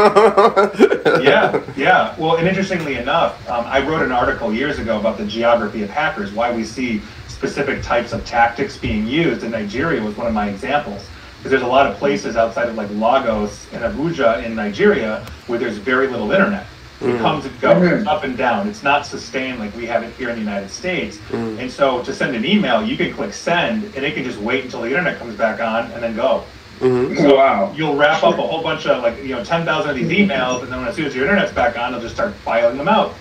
[1.21, 2.15] yeah, yeah.
[2.17, 5.89] Well, and interestingly enough, um, I wrote an article years ago about the geography of
[5.89, 10.33] hackers, why we see specific types of tactics being used, and Nigeria was one of
[10.33, 11.09] my examples.
[11.37, 15.59] Because there's a lot of places outside of like Lagos and Abuja in Nigeria where
[15.59, 16.65] there's very little internet.
[17.03, 18.07] It comes and goes, Mhm.
[18.07, 18.67] up and down.
[18.67, 21.17] It's not sustained like we have it here in the United States.
[21.31, 21.59] Mm.
[21.59, 24.63] And so to send an email, you can click send, and it can just wait
[24.63, 26.43] until the internet comes back on and then go.
[26.79, 27.71] hmm So Wow.
[27.75, 30.63] You'll wrap up a whole bunch of like you know ten thousand of these emails,
[30.63, 33.13] and then as soon as your internet's back on, they'll just start filing them out.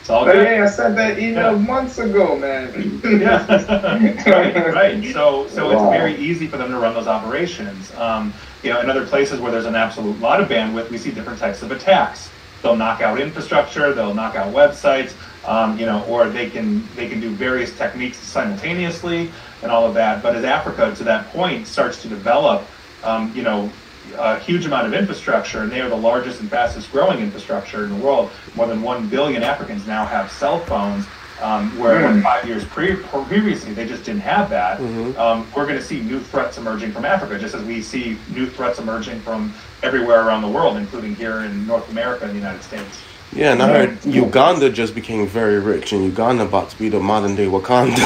[0.00, 0.46] It's all But good.
[0.48, 1.58] hey, I sent that email Yeah.
[1.58, 3.00] months ago, man.
[3.04, 3.46] Yeah,
[4.26, 5.12] right, right.
[5.12, 5.72] So, so Wow.
[5.90, 7.92] it's very easy for them to run those operations.
[7.96, 8.32] Um,
[8.64, 11.38] you know, in other places where there's an absolute lot of bandwidth, we see different
[11.38, 12.30] types of attacks.
[12.62, 15.14] They'll knock out infrastructure, they'll knock out websites,
[15.46, 19.30] um, you know, or they can they can do various techniques simultaneously
[19.62, 20.22] and all of that.
[20.22, 22.64] But as Africa, to that point, starts to develop,
[23.02, 23.70] um, you know,
[24.16, 27.90] a huge amount of infrastructure, and they are the largest and fastest growing infrastructure in
[27.90, 28.30] the world.
[28.54, 31.06] More than one billion Africans now have cell phones,
[31.42, 32.22] um, where Mm.
[32.22, 32.96] five years pre-
[33.28, 34.78] previously they just didn't have that.
[34.78, 35.18] Mhm.
[35.18, 38.46] Um, we're going to see new threats emerging from Africa, just as we see new
[38.46, 39.52] threats emerging from
[39.82, 43.00] everywhere around the world, including here in North America and the United States.
[43.34, 47.00] Yeah, and I heard Uganda just became very rich, and Uganda about to be the
[47.00, 47.98] modern day Wakanda.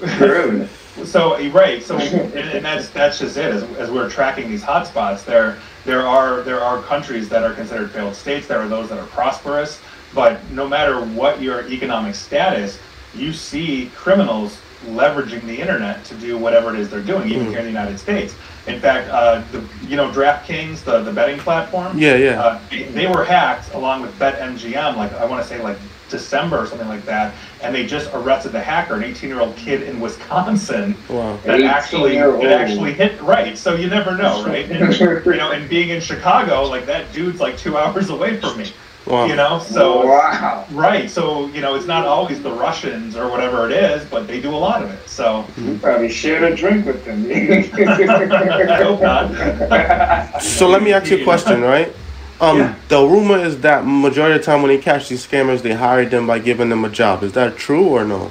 [0.20, 0.68] really?
[1.04, 3.52] So right, so and, and that's that's just it.
[3.52, 7.90] As, as we're tracking these hotspots, there there are there are countries that are considered
[7.90, 8.46] failed states.
[8.46, 9.80] There are those that are prosperous,
[10.14, 12.78] but no matter what your economic status,
[13.14, 17.58] you see criminals leveraging the internet to do whatever it is they're doing, even here
[17.58, 18.34] in the United States.
[18.66, 22.40] In fact, uh, the you know DraftKings, the the betting platform, yeah, yeah.
[22.40, 26.58] uh, they, they were hacked along with BetMGM, like I want to say like December
[26.58, 30.96] or something like that, and they just arrested the hacker, an 18-year-old kid in Wisconsin
[31.08, 31.36] Wow.
[31.44, 32.44] that actually 18-year-old.
[32.44, 33.56] that actually hit right.
[33.58, 34.68] So you never know, right?
[34.78, 38.58] And, you know, and being in Chicago, like that dude's like two hours away from
[38.58, 38.72] me.
[39.08, 39.24] Wow.
[39.26, 40.66] You know, so wow.
[40.72, 41.10] right.
[41.10, 44.54] So you know, it's not always the Russians or whatever it is, but they do
[44.54, 45.08] a lot of it.
[45.08, 47.24] So You probably shared a drink with them.
[47.30, 50.42] I hope not.
[50.42, 51.92] So let me ask you a question, right?
[52.40, 52.74] Um, Yeah.
[52.88, 56.04] the rumor is that majority of the time when they catch these scammers, they hire
[56.04, 57.22] them by giving them a job.
[57.22, 58.30] Is that true or no?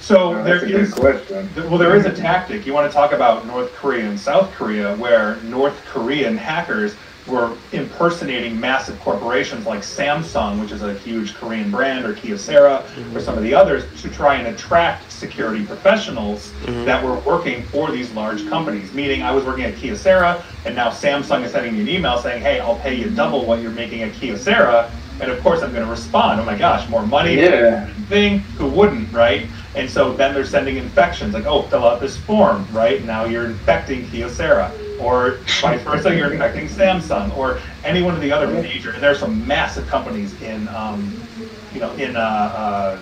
[0.00, 1.48] So Uh, there a is question.
[1.68, 2.66] well, there is a tactic.
[2.66, 6.94] You want to talk about North Korea and South Korea, where North Korean hackers
[7.26, 13.16] were impersonating massive corporations like Samsung, which is a huge Korean brand, or Kyocera, mm-hmm.
[13.16, 16.84] or some of the others, to try and attract security professionals mm-hmm.
[16.84, 18.92] that were working for these large companies.
[18.92, 22.42] Meaning, I was working at Kyocera, and now Samsung is sending me an email saying,
[22.42, 25.84] "Hey, I'll pay you double what you're making at Kyocera." And of course, I'm going
[25.84, 26.40] to respond.
[26.40, 27.36] Oh my gosh, more money!
[27.36, 27.86] Yeah.
[28.08, 29.46] Thing who wouldn't, right?
[29.74, 33.02] And so then they're sending infections like, oh, fill out this form, right?
[33.04, 38.32] Now you're infecting Kyocera, or vice versa, you're infecting Samsung, or any one of the
[38.32, 38.90] other major.
[38.90, 41.14] And there's some massive companies in, um,
[41.74, 42.98] you know, in uh, uh,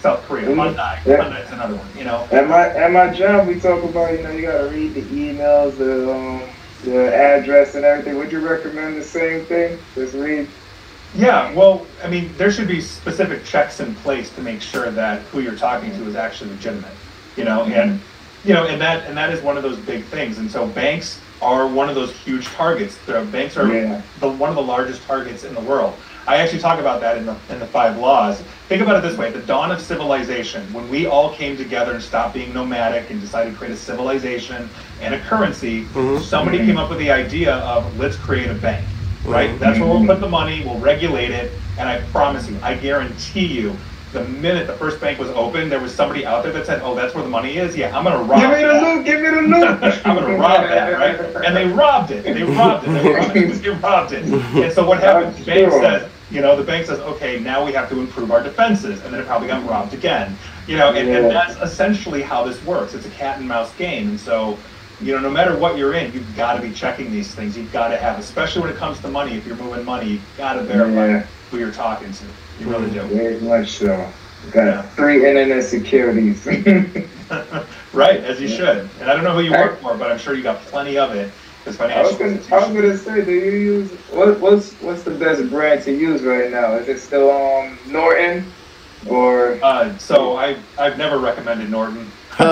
[0.00, 0.48] South Korea.
[0.48, 0.74] Mhm.
[0.74, 1.16] Hyundai, Yeah.
[1.16, 1.86] Hyundai's another one.
[1.96, 4.94] You know, At my at my job, we talk about you know you gotta read
[4.94, 6.42] the emails, the um,
[6.84, 8.16] the address and everything.
[8.18, 9.78] Would you recommend the same thing?
[9.94, 10.46] Just read.
[11.14, 15.22] Yeah, well, I mean, there should be specific checks in place to make sure that
[15.32, 16.92] who you're talking to is actually legitimate.
[17.36, 18.00] You know, and
[18.46, 20.38] you know, and that and that is one of those big things.
[20.38, 22.96] And so banks are one of those huge targets.
[23.06, 24.00] The banks are Yeah.
[24.20, 25.94] the, one of the largest targets in the world.
[26.28, 28.42] I actually talk about that in the in the five laws.
[28.68, 32.02] Think about it this way: the dawn of civilization, when we all came together and
[32.02, 34.68] stopped being nomadic and decided to create a civilization
[35.00, 36.22] and a currency, mm-hmm.
[36.22, 38.86] somebody came up with the idea of let's create a bank.
[39.24, 39.50] Right?
[39.50, 39.58] Mm-hmm.
[39.58, 40.64] That's where we'll put the money.
[40.64, 43.76] We'll regulate it, and I promise you, I guarantee you.
[44.16, 46.94] The minute the first bank was open, there was somebody out there that said, "Oh,
[46.94, 47.76] that's where the money is.
[47.76, 49.04] Yeah, I'm gonna rob Give me the loot.
[49.04, 50.00] Give me the loot.
[50.06, 51.44] I'm gonna rob that, right?
[51.44, 52.24] And they robbed it.
[52.24, 52.92] They robbed it.
[52.92, 53.62] They robbed it.
[53.62, 54.24] They robbed it.
[54.24, 55.36] And so what happens?
[55.38, 58.42] The bank says, you know, the bank says, okay, now we have to improve our
[58.42, 60.34] defenses, and then it probably got robbed again.
[60.66, 62.94] You know, and, and that's essentially how this works.
[62.94, 64.56] It's a cat and mouse game, and so.
[64.98, 67.54] You know, no matter what you're in, you've got to be checking these things.
[67.54, 69.36] You've got to have, especially when it comes to money.
[69.36, 71.26] If you're moving money, you've got to verify Yeah.
[71.50, 72.24] who you're talking to.
[72.60, 73.02] You really do.
[73.02, 74.10] Very much so.
[74.50, 74.82] Got Yeah.
[74.82, 76.46] three internet securities.
[77.92, 78.88] Right, as you should.
[79.00, 81.12] And I don't know who you work for, but I'm sure you got plenty of
[81.14, 81.32] it.
[81.64, 85.48] Because was financial I was gonna say, do you use what, what's what's the best
[85.50, 86.76] brand to use right now?
[86.76, 88.52] Is it still um Norton
[89.08, 89.58] or?
[89.62, 92.12] Uh, so I, I've never recommended Norton.
[92.36, 92.44] Put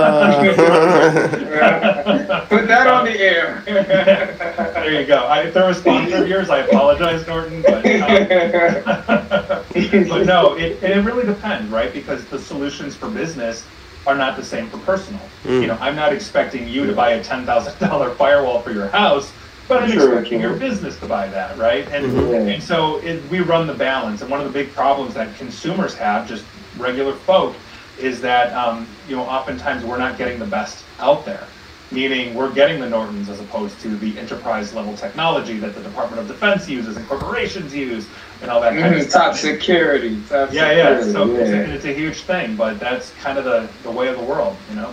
[2.69, 3.63] that on the air.
[3.67, 5.27] There you go.
[5.27, 7.63] I, if they're a sponsor of yours, I apologize, Norton.
[7.63, 9.65] But, uh,
[10.09, 11.93] but no, it, it really depends, right?
[11.93, 13.69] Because the solutions for business
[14.07, 15.33] are not the same for personal.
[15.45, 18.89] You know, I'm not expecting you to buy a ten thousand dollar firewall for your
[18.89, 19.35] house,
[19.69, 20.51] but I'm Sure, expecting sure.
[20.51, 21.89] your business to buy that, right?
[21.91, 22.55] And Mhm.
[22.55, 24.23] and so it, we run the balance.
[24.23, 27.59] And one of the big problems that consumers have, just regular folk,
[28.01, 31.47] is that um, you know oftentimes we're not getting the best out there.
[31.93, 36.21] Meaning we're getting the Nortons as opposed to the enterprise level technology that the Department
[36.23, 38.05] of Defense uses and corporations use
[38.43, 39.23] and all that kind of Mhm, stuff.
[39.27, 40.17] top security.
[40.29, 41.01] Top Yeah, yeah.
[41.01, 44.09] security, So It's, a, it's a huge thing, but that's kind of the, the way
[44.09, 44.93] of the world, you know.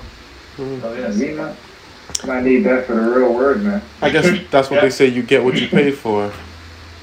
[0.57, 1.19] So it is.
[1.19, 1.55] You know,
[2.27, 3.81] might need that for the real word, man.
[4.01, 4.81] I guess that's what Yeah.
[4.81, 5.07] they say.
[5.07, 6.31] You get what you pay for.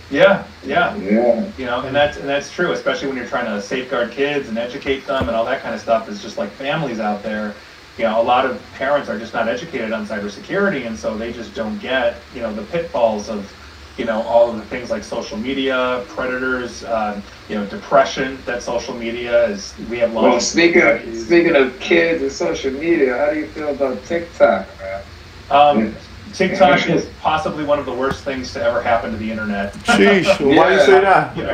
[0.08, 0.96] Yeah, yeah.
[0.98, 1.52] Yeah.
[1.56, 4.58] You know, and that's and that's true, especially when you're trying to safeguard kids and
[4.58, 6.08] educate them and all that kind of stuff.
[6.08, 7.58] It's just like families out there.
[7.96, 11.32] You know, a lot of parents are just not educated on cybersecurity, and so they
[11.32, 13.54] just don't get you know the pitfalls of
[13.96, 18.62] you know all of the things like social media, predators, um, you know, depression that
[18.62, 19.74] social media is.
[19.78, 23.70] We have Well, speaking of, speaking of kids and social media, how do you feel
[23.70, 25.02] about TikTok, man?
[25.50, 25.96] Um,
[26.32, 29.72] TikTok is possibly one of the worst things to ever happen to the internet.
[29.74, 30.56] Sheesh.
[30.56, 31.36] Why you say that?
[31.36, 31.50] You know,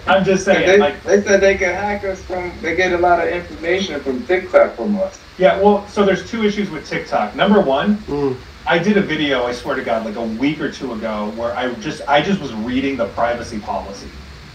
[0.06, 2.52] I'm just saying, they, like, they said they can hack us from.
[2.60, 5.18] They get a lot of information from TikTok from us.
[5.38, 5.60] yeah.
[5.60, 7.34] Well, so there's two issues with TikTok.
[7.36, 8.36] Number one, Mm.
[8.66, 11.56] I did a video, I swear to God, like a week or two ago, where
[11.56, 14.06] I just I just was reading the privacy policy,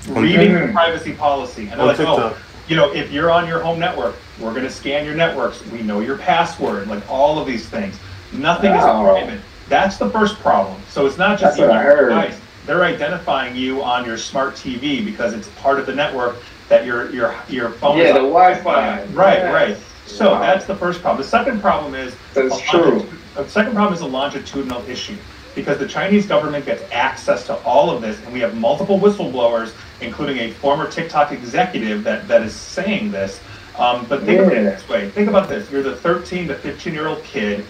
[0.10, 0.74] reading the Mhm.
[0.74, 2.20] privacy policy, and they're On like, TikTok.
[2.20, 5.66] oh, you know, if you're on your home network, we're gonna scan your networks.
[5.72, 7.96] We know your password, like all of these things.
[8.38, 9.04] Nothing is Oh.
[9.04, 9.41] private.
[9.67, 10.84] That's the first problem.
[10.88, 12.41] So it's not just That's what you I your device.
[12.65, 17.12] They're identifying you on your smart TV because it's part of the network that your
[17.12, 17.98] your your phone.
[17.98, 18.26] Yeah, is the on.
[18.28, 19.04] Wi-Fi.
[19.12, 19.54] Right, Yes.
[19.54, 19.78] right.
[20.06, 20.41] So Wow.
[20.41, 21.21] that's the first problem.
[21.21, 23.10] The second problem is That's a true.
[23.36, 25.17] The second problem is a longitudinal issue
[25.56, 29.74] because the Chinese government gets access to all of this, and we have multiple whistleblowers,
[30.00, 33.41] including a former TikTok executive that, that is saying this.
[33.76, 35.69] Um, but think of it this way: think about this.
[35.69, 37.67] You're the 13 to 15 year old kid.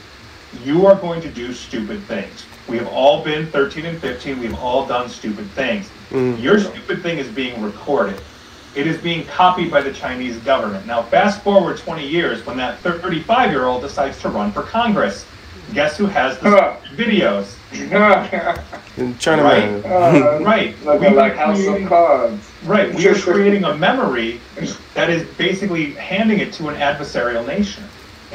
[0.63, 2.45] You are going to do stupid things.
[2.67, 4.39] We have all been 13 and 15.
[4.39, 5.89] We've all done stupid things.
[6.11, 6.41] Mm.
[6.41, 8.19] Your stupid thing is being recorded.
[8.75, 10.85] It is being copied by the Chinese government.
[10.85, 15.25] Now, fast forward 20 years when that 35 year old decides to run for Congress.
[15.73, 16.75] Guess who has the Huh.
[16.95, 17.55] videos?
[17.71, 18.61] Chinaman.
[19.85, 20.75] Uh, Right.
[20.85, 22.51] Looking We like were House of Cards.
[22.65, 24.39] Right, we are creating a memory
[24.93, 27.83] that is basically handing it to an adversarial nation.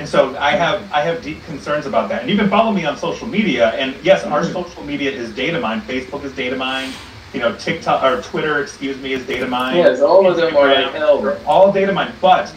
[0.00, 2.22] And so I have I have deep concerns about that.
[2.22, 3.68] And you can follow me on social media.
[3.72, 4.52] And yes, our Mm-hmm.
[4.54, 5.82] social media is data mined.
[5.82, 6.94] Facebook is data mined.
[7.34, 9.76] You know, TikTok or Twitter, excuse me, is data mined.
[9.76, 11.38] Yes, all of them are like hell.
[11.46, 12.14] all data mined.
[12.18, 12.52] But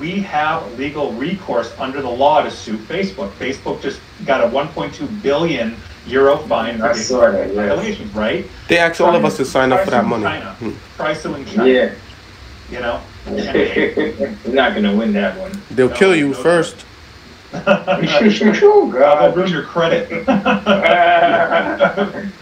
[0.00, 3.30] we have legal recourse under the law to sue Facebook.
[3.32, 8.00] Facebook just got a 1.2 billion euro fine for I saw yes.
[8.14, 8.46] right?
[8.68, 10.24] They asked all of us to sign up for that money.
[10.24, 10.54] China.
[10.54, 10.72] Hmm.
[10.96, 11.68] Try suing China.
[11.68, 11.94] Yeah.
[12.70, 13.02] You know?
[13.26, 15.52] You're not gonna win that one.
[15.70, 16.84] They'll No, kill you no, first.
[17.52, 18.00] oh
[18.92, 20.08] They'll ruin your credit.
[20.10, 20.26] it's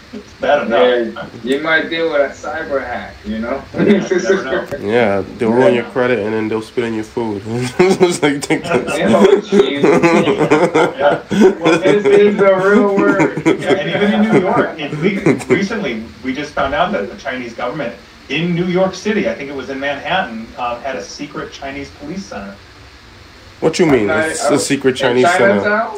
[0.41, 1.31] bad enough.
[1.43, 3.63] Yeah, you might deal with a cyber hack, you know?
[3.73, 4.67] never know.
[4.79, 7.41] Yeah, they'll ruin your credit and then they'll spit in your food.
[7.45, 8.71] it's like, take this.
[8.73, 9.83] Oh, jeez.
[9.83, 11.23] Yeah.
[11.59, 13.41] Well, This it- is the real word.
[13.45, 15.19] yeah, and even in New York, we,
[15.55, 17.95] recently we just found out that the Chinese government
[18.29, 21.89] in New York City, I think it was in Manhattan, um, had a secret Chinese
[21.99, 22.55] police center.
[23.59, 24.09] What you mean?
[24.09, 25.91] I- It's I- a secret in Chinese center.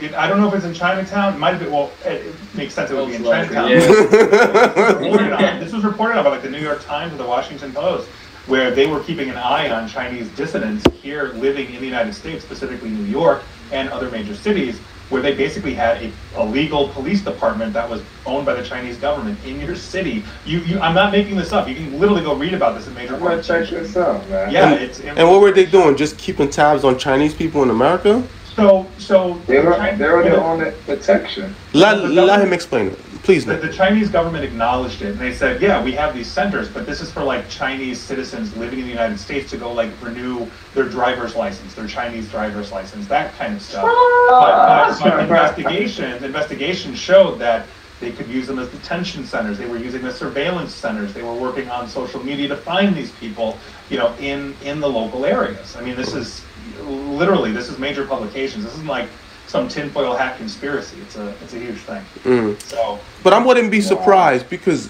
[0.00, 1.34] It, I don't know if it's in Chinatown.
[1.34, 1.70] It might have been.
[1.70, 2.90] Well, it, it makes sense.
[2.90, 3.70] It would be in Most Chinatown.
[3.70, 5.60] likely, reported on.
[5.60, 8.08] This was reported on by like the New York Times or the Washington Post,
[8.48, 12.42] where they were keeping an eye on Chinese dissidents here living in the United States,
[12.44, 14.80] specifically New York and other major cities,
[15.12, 18.96] where they basically had a, a legal police department that was owned by the Chinese
[18.96, 20.24] government in your city.
[20.46, 21.68] You, you, I'm not making this up.
[21.68, 23.14] You can literally go read about this in major.
[23.16, 23.88] I'm gonna check publications.
[23.92, 24.50] this out, man.
[24.50, 25.00] Yeah, And- it's.
[25.00, 25.98] it- And what were they doing?
[25.98, 28.26] Just keeping tabs on Chinese people in America?
[28.56, 31.54] So, so They were, they were on the protection.
[31.74, 32.98] Let, let him explain it.
[33.22, 36.68] Please, The, the Chinese government acknowledged it, and they said, "Yeah, we have these centers,
[36.68, 39.90] but this is for like Chinese citizens living in the United States to go like
[40.02, 43.92] renew their driver's license, their Chinese driver's license, that kind of stuff." But,
[44.28, 45.20] but, but ah.
[45.20, 47.66] investigations, investigations showed that
[48.00, 49.56] they could use them as detention centers.
[49.56, 51.14] They were using the surveillance centers.
[51.14, 53.56] They were working on social media to find these people,
[53.88, 55.76] you know, in in the local areas.
[55.76, 56.44] I mean, this is
[56.82, 58.64] literally this is major publications.
[58.64, 59.08] This isn't like
[59.52, 60.96] some tinfoil hat conspiracy.
[61.02, 62.02] It's a it's a huge thing.
[62.24, 62.60] Mm.
[62.62, 62.98] So.
[63.22, 64.88] But I wouldn't be surprised because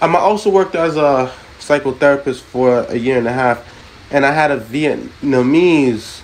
[0.00, 3.58] um, I also worked as a psychotherapist for a year and a half,
[4.12, 6.22] and I had a Vietnamese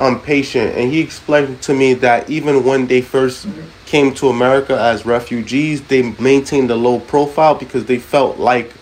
[0.00, 3.46] um, patient, and he explained to me that even when they first
[3.86, 8.72] came to America as refugees, they maintained a low profile because they felt like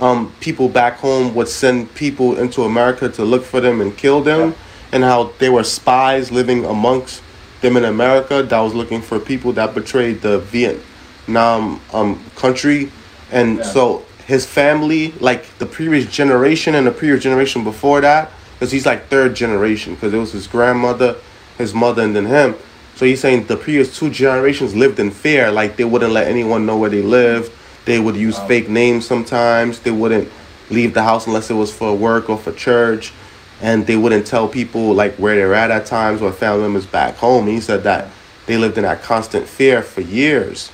[0.00, 4.22] um, people back home would send people into America to look for them and kill
[4.22, 4.54] them,
[4.90, 7.22] and how they were spies living amongst
[7.60, 12.90] them in America that was looking for people that betrayed the Vietnam um, country,
[13.30, 13.62] and Yeah.
[13.64, 18.86] so his family, like the previous generation and the previous generation before that, because he's
[18.86, 21.16] like third generation, because it was his grandmother,
[21.56, 22.54] his mother, and then him.
[22.96, 26.66] So he's saying the previous two generations lived in fear, like they wouldn't let anyone
[26.66, 27.52] know where they lived.
[27.84, 29.78] They would use fake names sometimes.
[29.80, 30.28] They wouldn't
[30.68, 33.12] leave the house unless it was for work or for church,
[33.60, 37.16] and they wouldn't tell people like where they're at at times or family members back
[37.16, 37.46] home.
[37.46, 38.08] he said that
[38.46, 40.70] they lived in that constant fear for years.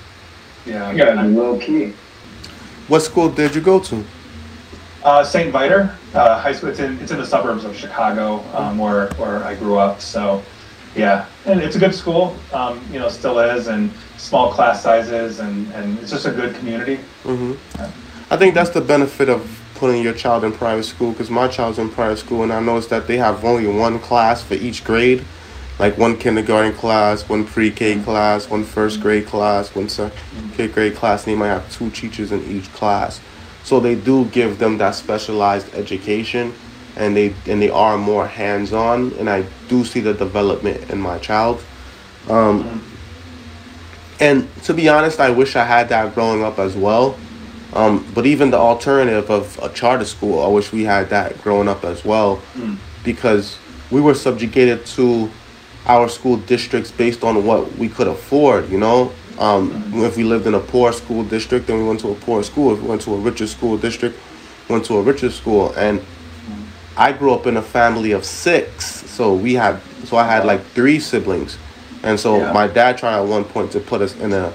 [0.67, 0.91] Yeah.
[0.93, 1.93] You gotta low key.
[2.89, 4.05] What school did you go to?
[5.03, 5.51] Uh, St.
[5.51, 6.71] Viator uh, High School.
[6.71, 10.01] It's in it's in the suburbs of Chicago, um, where where I grew up.
[10.01, 10.43] So,
[10.97, 12.37] yeah, and it's a good school.
[12.53, 16.55] Um, you know, still is, and small class sizes, and and it's just a good
[16.55, 16.97] community.
[17.23, 17.53] hmm
[18.31, 19.43] I think that's the benefit of
[19.75, 22.91] putting your child in private school because my child's in private school and I noticed
[22.91, 25.25] that they have only one class for each grade,
[25.79, 31.25] like one kindergarten class, one pre-K class, one first grade class, one second grade class,
[31.25, 33.21] and they might have two teachers in each class.
[33.65, 36.55] So they do give them that specialized education,
[36.97, 41.19] and they and they are more hands-on, and I do see the development in my
[41.19, 41.65] child.
[42.29, 42.85] Um,
[44.21, 47.17] and to be honest, I wish I had that growing up as well.
[47.75, 51.69] Um, but even the alternative of a charter school, I wish we had that growing
[51.69, 52.41] up as well,
[53.03, 53.59] because
[53.91, 55.29] we were subjugated to
[55.87, 58.71] our school districts based on what we could afford.
[58.71, 62.11] You know, um, if we lived in a poor school district, then we went to
[62.11, 62.73] a poor school.
[62.75, 64.19] If we went to a richer school district,
[64.69, 65.73] went to a richer school.
[65.77, 66.01] And
[66.97, 70.65] I grew up in a family of six, so we had, so I had like
[70.75, 71.59] three siblings,
[72.05, 72.53] and so Yeah.
[72.53, 74.53] my dad tried at one point to put us in a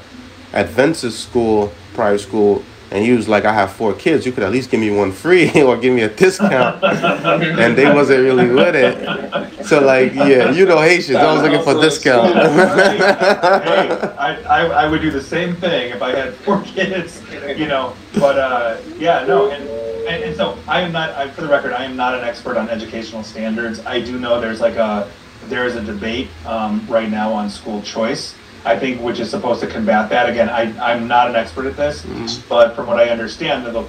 [0.53, 4.25] Adventist school, private school, and he was like, "I have four kids.
[4.25, 7.91] You could at least give me one free or give me a discount." and they
[7.93, 9.65] wasn't really with it.
[9.65, 12.33] So like, yeah, you know Haitians, I was looking for discount.
[12.33, 13.01] hey,
[14.17, 17.21] I, I, I would do the same thing if I had four kids,
[17.55, 17.93] you know.
[18.15, 19.63] But uh, yeah, no, and,
[20.07, 21.11] and and so I am not.
[21.11, 23.85] I, for the record, I am not an expert on educational standards.
[23.85, 25.09] I do know there's like a
[25.47, 28.35] there is a debate um, right now on school choice,
[28.65, 30.29] I think, which is supposed to combat that.
[30.29, 32.03] Again, I, I'm not an expert at this,
[32.49, 33.83] but from what I understand, the, the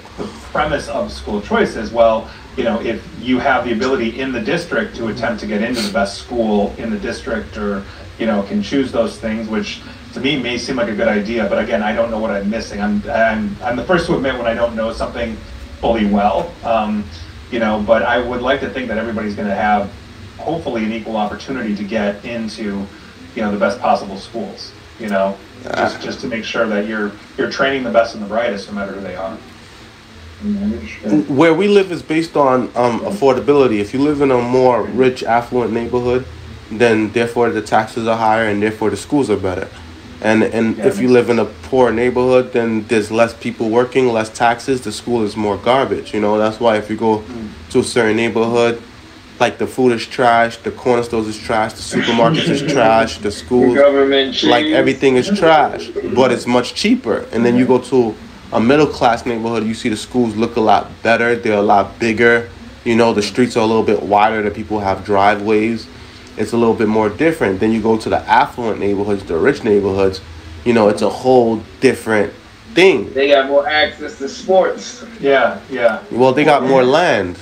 [0.52, 4.40] premise of school choice is well, you know, if you have the ability in the
[4.40, 7.84] district to attempt to get into the best school in the district, or
[8.18, 9.80] you know, can choose those things, which
[10.12, 12.48] to me may seem like a good idea, but again, I don't know what I'm
[12.50, 12.80] missing.
[12.80, 15.36] I'm I'm, I'm the first to admit when I don't know something
[15.80, 16.52] fully well.
[16.64, 17.04] Um,
[17.50, 19.90] you know, but I would like to think that everybody's going to have
[20.38, 22.86] hopefully an equal opportunity to get into
[23.34, 24.72] you know the best possible schools.
[24.98, 26.00] You know, just ah.
[26.02, 28.92] just to make sure that you're you're training the best and the brightest, no matter
[28.92, 29.36] who they are.
[30.42, 31.36] Mm-hmm.
[31.36, 33.78] Where we live is based on um, affordability.
[33.78, 36.24] If you live in a more rich, affluent neighborhood,
[36.70, 39.68] then therefore the taxes are higher and therefore the schools are better.
[40.22, 44.28] And and if you live in a poor neighborhood, then there's less people working, less
[44.30, 44.82] taxes.
[44.82, 46.12] The school is more garbage.
[46.14, 47.48] You know that's why if you go mm.
[47.70, 48.82] to a certain neighborhood,
[49.40, 53.24] like the food is trash, the corner stores is trash, the supermarkets is trash, the
[53.24, 54.50] The schools government cheese.
[54.50, 57.26] like everything is trash, but it's much cheaper.
[57.32, 58.14] And then you go to
[58.52, 61.98] a middle class neighborhood, you see the schools look a lot better, they're a lot
[61.98, 62.50] bigger.
[62.84, 65.86] You know, the streets are a little bit wider, the people have driveways.
[66.36, 67.60] It's a little bit more different.
[67.60, 70.20] Then you go to the affluent neighborhoods, the rich neighborhoods,
[70.64, 72.32] you know, it's a whole different
[72.74, 73.12] thing.
[73.12, 75.04] They got more access to sports.
[75.20, 76.02] Yeah, yeah.
[76.10, 77.36] Well, they got more land.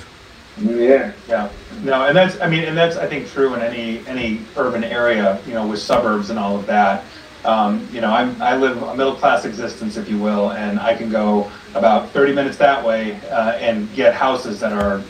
[0.61, 1.13] Yeah.
[1.27, 1.49] Yeah,
[1.83, 5.41] no, and that's, I mean, and that's, I think, true in any, any urban area,
[5.45, 7.05] you know, with suburbs and all of that.
[7.45, 11.09] Um, you know, I'm, I live a middle-class existence, if you will, and I can
[11.09, 15.01] go about thirty minutes that way, uh, and get houses that are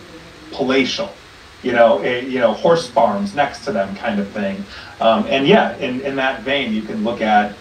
[0.51, 1.11] palatial.
[1.63, 4.63] You know, eh, you know, horse farms next to them kind of thing.
[5.01, 7.55] Um, and yeah, in, in that vein, you can look at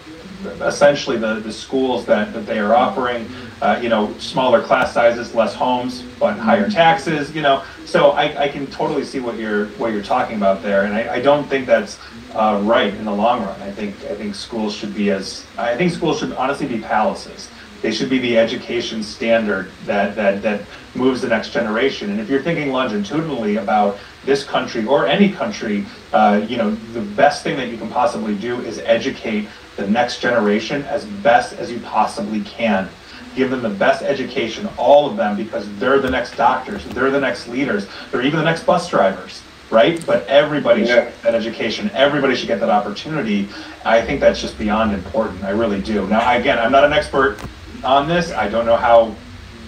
[0.61, 3.27] essentially the, the schools that, that they are offering,
[3.61, 7.63] uh, you know, smaller class sizes, less homes, but higher taxes, you know.
[7.85, 11.15] So I, I can totally see what you're what you're talking about there, and I,
[11.15, 11.99] I don't think that's
[12.33, 13.61] uh, right in the long run.
[13.61, 17.49] I think I think schools should be as I think schools should honestly be palaces.
[17.81, 20.61] They should be the education standard that that that
[20.95, 22.09] moves the next generation.
[22.11, 27.01] And if you're thinking longitudinally about this country or any country, uh, you know, the
[27.01, 31.71] best thing that you can possibly do is educate the next generation as best as
[31.71, 32.89] you possibly can.
[33.35, 37.19] Give them the best education, all of them, because they're the next doctors, they're the
[37.19, 40.03] next leaders, they're even the next bus drivers, right?
[40.05, 41.03] But everybody should Yeah.
[41.05, 43.47] get that education, everybody should get that opportunity.
[43.85, 45.43] I think that's just beyond important.
[45.43, 46.07] I really do.
[46.07, 47.37] Now, again, I'm not an expert
[47.83, 48.31] on this.
[48.31, 49.15] I don't know how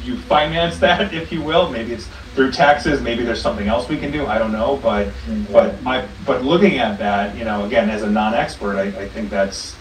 [0.04, 1.70] you finance that, if you will.
[1.70, 3.02] Maybe it's through taxes.
[3.02, 4.26] Maybe there's something else we can do.
[4.26, 4.80] I don't know.
[4.82, 5.52] But mm-hmm.
[5.52, 9.30] but my but looking at that, you know, again, as a non-expert, I, I think
[9.30, 9.76] that's,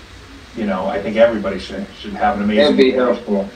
[0.56, 2.64] you know, I think everybody should should have an amazing.
[2.64, 3.48] It'd be helpful.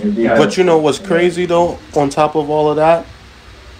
[0.00, 0.36] It'd be Yeah.
[0.36, 1.78] But you know what's crazy though?
[1.94, 3.06] On top of all of that,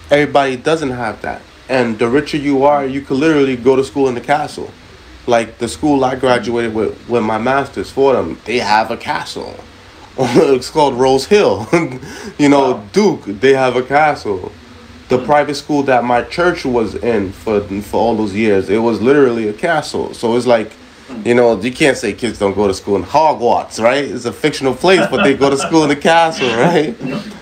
[0.09, 1.41] everybody doesn't have that.
[1.69, 4.71] And the richer you are, you could literally go to school in the castle.
[5.25, 9.55] Like the school I graduated with, with my master's for them, they have a castle.
[10.17, 11.67] it's called Rose Hill.
[12.37, 12.83] you know, Wow.
[12.91, 14.51] Duke, they have a castle.
[15.09, 15.25] The hmm.
[15.25, 19.47] private school that my church was in for for all those years, it was literally
[19.47, 20.13] a castle.
[20.13, 20.73] So it's like,
[21.25, 24.05] you know, you can't say kids don't go to school in Hogwarts, right?
[24.05, 26.99] It's a fictional place, but they go to school in the castle, right?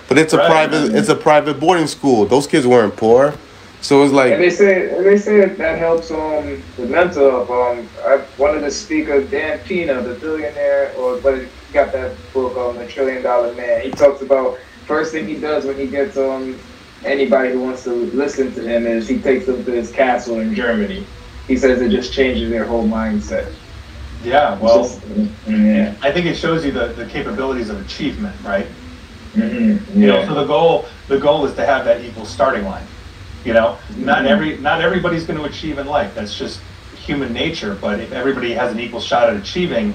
[0.08, 0.46] But it's a Right.
[0.46, 2.26] private it's a private boarding school.
[2.26, 3.40] Those kids weren't poor.
[3.80, 7.50] So it's And like they say and they say that, that helps um the mental.
[7.52, 11.34] Um, I, one of the speakers, Dan Pena, the billionaire, or but
[11.66, 13.82] he got that book on the Trillion Dollar Man.
[13.82, 14.56] He talks about
[14.86, 16.62] first thing he does when he gets um
[17.04, 20.54] anybody who wants to listen to him is he takes them to his castle in
[20.54, 21.10] Germany.
[21.48, 23.61] He says it just changes their whole mindset.
[24.24, 24.58] Yeah.
[24.58, 24.88] Well,
[25.48, 25.94] yeah.
[26.02, 28.66] I think it shows you the, the capabilities of achievement, right?
[29.34, 32.86] hmm You know, so the goal the goal is to have that equal starting line.
[33.44, 34.28] You know, not Mhm.
[34.28, 36.14] every not everybody's going to achieve in life.
[36.14, 36.60] That's just
[36.94, 37.74] human nature.
[37.80, 39.94] But if everybody has an equal shot at achieving,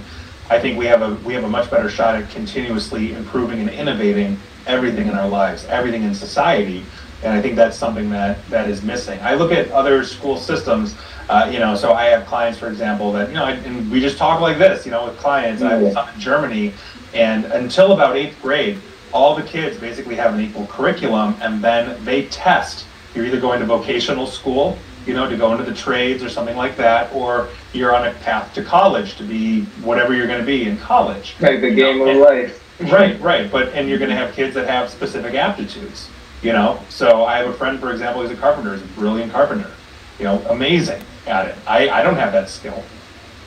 [0.50, 3.70] I think we have a we have a much better shot at continuously improving and
[3.70, 6.84] innovating everything in our lives, everything in society.
[7.24, 9.20] And I think that's something that that is missing.
[9.22, 10.96] I look at other school systems.
[11.30, 14.18] Uh, you know, so I have clients, for example, that you know, and we just
[14.18, 14.86] talk like this.
[14.86, 16.74] You know, with clients, I have some in Germany,
[17.14, 18.80] and until about eighth grade,
[19.12, 22.86] all the kids basically have an equal curriculum, and then they test.
[23.16, 26.56] You're either going to vocational school, you know, to go into the trades or something
[26.56, 30.46] like that, or you're on a path to college to be whatever you're going to
[30.46, 31.36] be in college.
[31.40, 32.64] Like the game of And- life.
[32.80, 33.52] Right, right.
[33.52, 36.10] But and you're going to have kids that have specific aptitudes.
[36.42, 39.32] You know, so I have a friend, for example, who's a carpenter, he's a brilliant
[39.32, 39.72] carpenter.
[40.20, 41.56] You know, amazing at it.
[41.68, 42.84] I, I don't have that skill.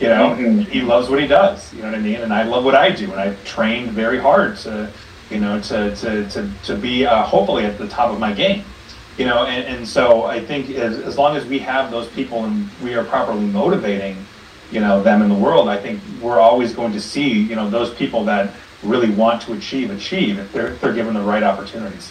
[0.01, 0.67] You know, Mhm.
[0.67, 1.73] he loves what he does.
[1.75, 2.17] You know what I mean?
[2.21, 4.89] And I love what I do, and I've trained very hard to,
[5.31, 8.65] you know, to to to, to be uh, hopefully at the top of my game.
[9.19, 12.45] You know, and, and so I think as, as long as we have those people
[12.47, 14.17] and we are properly motivating
[14.73, 17.69] you know them in the world, I think we're always going to see you know
[17.69, 21.43] those people that really want to achieve achieve if they're if they're given the right
[21.43, 22.11] opportunities.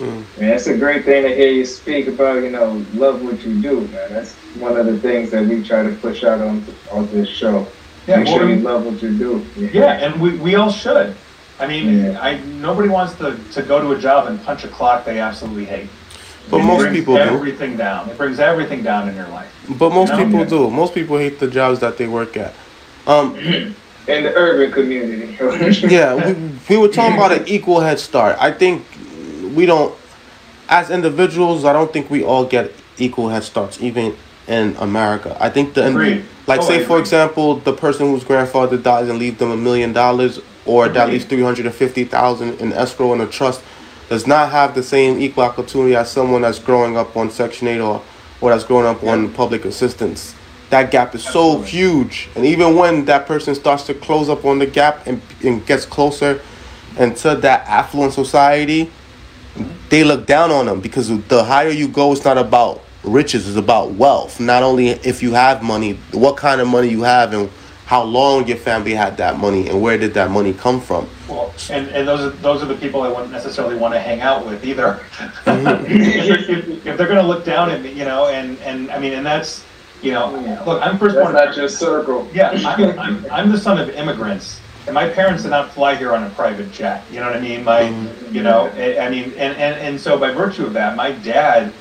[0.00, 3.60] Man, it's a great thing to hear you speak about, you know, love what you
[3.60, 4.12] do, man.
[4.12, 7.66] That's one of the things that we try to push out on on this show.
[8.06, 9.44] Yeah, Make well, sure you we- love what you do.
[9.56, 11.14] Yeah, and we, we all should.
[11.58, 12.20] I mean, Yeah.
[12.20, 15.66] I nobody wants to, to go to a job and punch a clock they absolutely
[15.66, 15.90] hate.
[16.50, 17.20] But It most brings people do.
[17.20, 18.08] everything down.
[18.08, 19.52] It brings everything down in your life.
[19.78, 20.24] But most No.
[20.24, 20.70] people do.
[20.70, 22.54] Most people hate the jobs that they work at.
[23.06, 23.36] Um,
[24.08, 25.36] In the urban community.
[25.88, 26.32] yeah, we,
[26.70, 28.36] we were talking about an equal head start.
[28.40, 28.84] I think
[29.54, 29.94] we don't,
[30.68, 35.36] as individuals, I don't think we all get equal head starts, even in America.
[35.40, 36.24] I think the Agreed.
[36.46, 39.92] like, Oh, say for example, the person whose grandfather dies and leaves them a million
[39.92, 41.12] dollars, or that Agreed.
[41.12, 43.62] leaves three hundred and fifty thousand in escrow in a trust,
[44.08, 47.80] does not have the same equal opportunity as someone that's growing up on Section Eight
[47.80, 48.02] or,
[48.40, 50.34] or that's growing up on public assistance.
[50.70, 54.58] That gap is so huge, and even when that person starts to close up on
[54.60, 56.40] the gap and, and gets closer
[56.98, 58.90] into that affluent society,
[59.88, 63.56] they look down on them because the higher you go, it's not about riches; it's
[63.56, 64.38] about wealth.
[64.40, 67.50] Not only if you have money, what kind of money you have, and
[67.86, 71.08] how long your family had that money, and where did that money come from.
[71.28, 74.20] Well, and, and those are those are the people I wouldn't necessarily want to hang
[74.20, 75.00] out with either.
[75.44, 75.86] Mm-hmm.
[75.86, 78.98] if, if- if they're going to look down at me, you know, and and I
[78.98, 79.64] mean, and that's
[80.02, 80.30] you know,
[80.66, 81.34] look, I'm That's firstborn.
[81.34, 82.26] not your circle.
[82.32, 86.12] Yeah, I'm, I'm, I'm the son of immigrants, and my parents did not fly here
[86.12, 87.04] on a private jet.
[87.10, 87.64] You know what I mean?
[87.64, 87.82] My,
[88.30, 89.00] you know, mm-hmm.
[89.00, 91.72] I, I mean, and, and, and so by virtue of that, my dad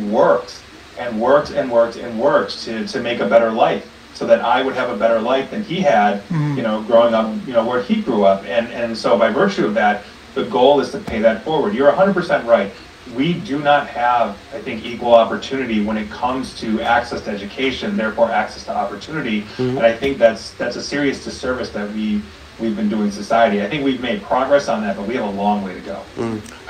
[0.00, 0.62] worked
[0.98, 4.62] and worked and worked and worked to, to make a better life so that I
[4.62, 6.56] would have a better life than he had, mm-hmm.
[6.56, 8.44] you know, growing up, you know, where he grew up.
[8.44, 10.04] And, and so by virtue of that,
[10.34, 11.74] the goal is to pay that forward.
[11.74, 12.72] You're 100% right.
[13.14, 17.96] We do not have, I think, equal opportunity when it comes to access to education,
[17.96, 19.42] therefore access to opportunity.
[19.42, 19.76] Mm-hmm.
[19.76, 22.20] And I think that's that's a serious disservice that we
[22.58, 23.62] we've been doing society.
[23.62, 26.02] I think we've made progress on that, but we have a long way to go.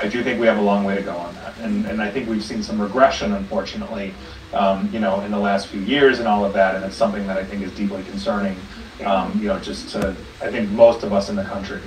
[0.01, 2.09] I do think we have a long way to go on that, and and I
[2.09, 4.13] think we've seen some regression, unfortunately,
[4.53, 7.25] um, you know, in the last few years and all of that, and it's something
[7.27, 8.55] that I think is deeply concerning.
[9.05, 11.81] Um, you know, just to I think most of us in the country.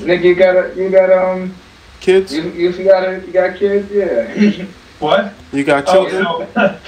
[0.00, 1.54] Nick, you got a, you got um,
[2.00, 4.66] Kids, you you got a, you got kids, yeah.
[4.98, 5.34] What?
[5.52, 6.78] you got Oh, children.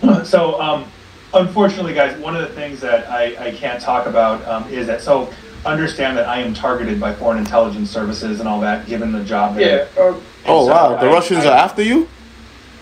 [0.00, 0.84] so, so um,
[1.36, 5.00] unfortunately, guys, one of the things that I, I can't talk about um, is that
[5.02, 5.32] so
[5.64, 9.56] understand that I am targeted by foreign intelligence services and all that, given the job.
[9.56, 9.86] That yeah.
[9.96, 12.08] Oh, oh so wow, the I- Russians I- are after you.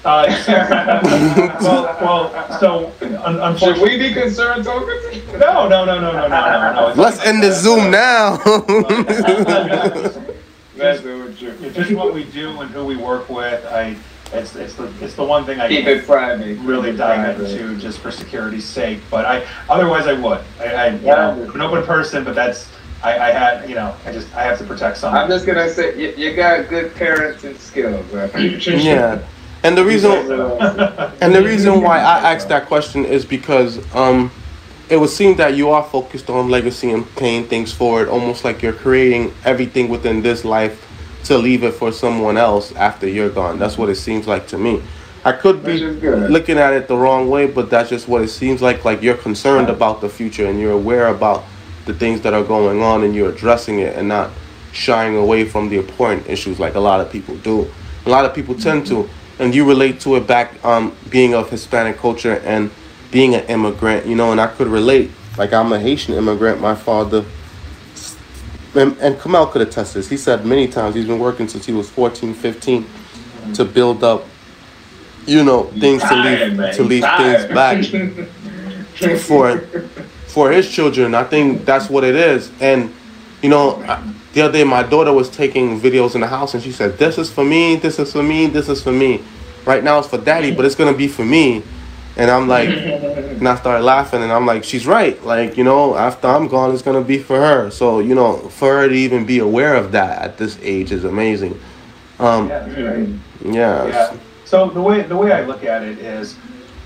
[0.05, 0.26] Uh,
[1.62, 2.92] well, well, so
[3.24, 4.86] un- should we be concerned talking
[5.38, 7.02] no, no, no, no, no, no, no, no.
[7.02, 8.36] Let's end the Zoom now.
[10.76, 13.64] That's what just what we do and who we work with.
[13.64, 13.96] I,
[14.35, 16.59] it's, it's the, it's the one thing I Keep can't it private.
[16.61, 17.51] really Keep dive private.
[17.61, 19.01] into just for security's sake.
[19.11, 20.41] But I, otherwise, I would.
[20.61, 21.14] I, I you Yeah.
[21.35, 22.68] know, I'm an open person, but that's
[23.03, 25.20] I, I had, you know, I just I have to protect something.
[25.20, 28.30] I'm just gonna say you, you got good parenting skills, man.
[28.66, 29.20] yeah,
[29.62, 30.11] and the reason
[31.20, 34.30] And the reason why I asked that question is because um,
[34.89, 38.62] it would seem that you are focused on legacy and paying things forward, almost like
[38.62, 40.80] you're creating everything within this life
[41.25, 43.59] to leave it for someone else after you're gone.
[43.59, 44.83] That's what it seems like to me.
[45.25, 48.61] I could be looking at it the wrong way, but that's just what it seems
[48.61, 48.85] like.
[48.85, 51.45] Like you're concerned about the future and you're aware about
[51.87, 54.31] the things that are going on and you're addressing it and not
[54.72, 57.70] shying away from the important issues like a lot of people do.
[58.05, 59.09] A lot of people tend to,
[59.39, 62.70] and you relate to it back um, being of Hispanic culture and
[63.11, 65.11] being an immigrant, you know, and I could relate.
[65.39, 66.61] Like I'm a Haitian immigrant.
[66.61, 67.25] My father,
[68.77, 70.09] and, and Kamal could attest this.
[70.09, 72.87] He said many times he's been working since he was 14, 15
[73.55, 74.25] to build up,
[75.27, 77.85] you know, things to leave to leave things back
[79.20, 79.59] for
[80.27, 81.14] for his children.
[81.14, 82.51] I think that's what it is.
[82.61, 82.93] And
[83.43, 84.03] you know, I-
[84.33, 87.18] the other day my daughter was taking videos in the house, and she said, "This
[87.18, 87.77] is for me.
[87.77, 88.47] This is for me.
[88.47, 89.22] This is for me."
[89.64, 91.62] Right now it's for daddy, but it's gonna be for me.
[92.16, 95.20] And I'm like, and I started laughing, and I'm like, she's right.
[95.24, 97.70] Like, you know, after I'm gone, it's gonna be for her.
[97.70, 101.04] So, you know, for her to even be aware of that at this age is
[101.04, 101.58] amazing.
[102.20, 103.08] Um, Yeah, right.
[103.44, 103.86] yeah.
[103.88, 104.16] Yeah.
[104.44, 106.36] So the way the way I look at it is,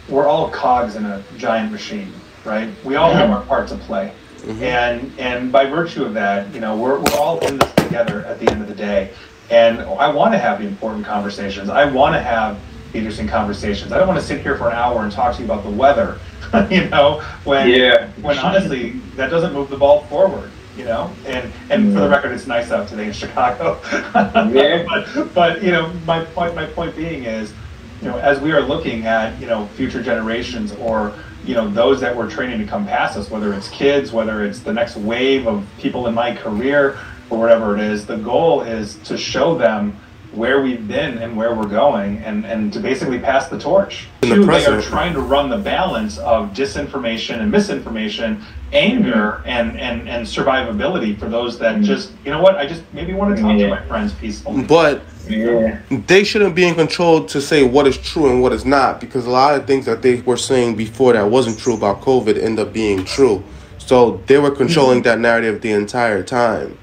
[0.09, 2.11] we're all cogs in a giant machine,
[2.47, 2.71] right?
[2.83, 4.13] We all have our part to play,
[4.63, 8.39] and and by virtue of that, you know, we're we're all in this together at
[8.41, 9.11] the end of the day.
[9.51, 11.69] And I want to have the important conversations.
[11.69, 12.59] I want to have
[12.95, 13.93] interesting conversations.
[13.93, 15.71] I don't want to sit here for an hour and talk to you about the
[15.71, 16.19] weather,
[16.71, 18.09] you know, when Yeah.
[18.23, 20.51] when honestly that doesn't move the ball forward.
[20.77, 23.81] You know, and and for the record, it's nice out today in Chicago.
[24.55, 24.85] Yeah.
[24.87, 27.53] but but you know, my point my point being is,
[28.01, 31.13] you know, as we are looking at you know future generations or
[31.45, 34.61] you know those that we're training to come past us, whether it's kids, whether it's
[34.61, 36.97] the next wave of people in my career
[37.29, 38.07] or whatever it is.
[38.07, 39.97] The goal is to show them
[40.33, 44.09] where we've been and where we're going and, and to basically pass the torch.
[44.23, 49.39] In the Two, they are trying to run the balance of disinformation and misinformation, anger
[49.39, 49.49] mm-hmm.
[49.49, 51.85] and, and, and survivability for those that mm-hmm.
[51.85, 54.65] just, you know what, I just maybe want to talk to my friends peacefully.
[54.65, 55.81] But Yeah.
[55.91, 59.25] they shouldn't be in control to say what is true and what is not because
[59.27, 62.59] a lot of things that they were saying before that wasn't true about COVID end
[62.59, 63.43] up being true.
[63.79, 65.05] So they were controlling mm-hmm.
[65.05, 66.77] that narrative the entire time.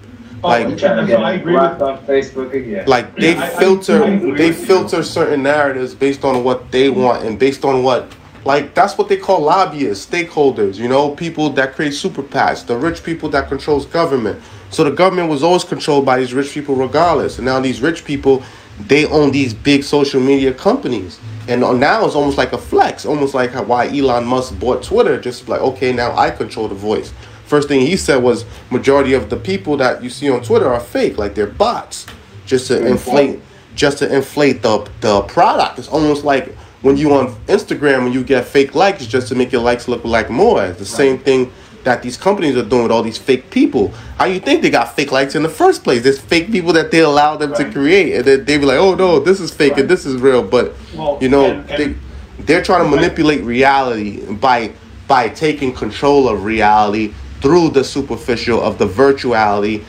[0.45, 0.87] Oh, Like- I'm So
[1.23, 2.83] I agree with- on Facebook again.
[2.87, 4.65] Like they Yeah, I- I- filter, I they with you.
[4.65, 8.11] filter certain narratives based on what they want and based on what,
[8.45, 10.75] like that's what they call lobbyists, stakeholders.
[10.75, 14.39] You know, people that create super PACs, the rich people that controls government.
[14.69, 17.37] So the government was always controlled by these rich people, regardless.
[17.37, 18.43] And now these rich people,
[18.87, 21.17] they own these big social media companies.
[21.47, 25.19] And now it's almost like a flex, almost like why Elon Musk bought Twitter.
[25.19, 27.13] Just like, okay, now I control the voice.
[27.45, 30.79] First thing he said was majority of the people that you see on Twitter are
[30.79, 32.05] fake, like they're bots,
[32.45, 33.39] just to inflate,
[33.75, 35.77] just to inflate the the product.
[35.79, 39.51] It's almost like when you on Instagram when you get fake likes just to make
[39.51, 40.63] your likes look like more.
[40.65, 41.51] It's the same thing
[41.83, 43.89] that these companies are doing with all these fake people.
[44.17, 46.01] How you think they got fake likes in the first place?
[46.01, 48.95] There's fake people that they allow them to create, and then they be like, "Oh
[48.95, 49.81] no, this is fake Right.
[49.81, 51.95] and this is real." But Well, you know, and- and- they
[52.43, 54.71] they're trying to manipulate reality by
[55.07, 59.83] by taking control of reality through the superficial of the virtuality,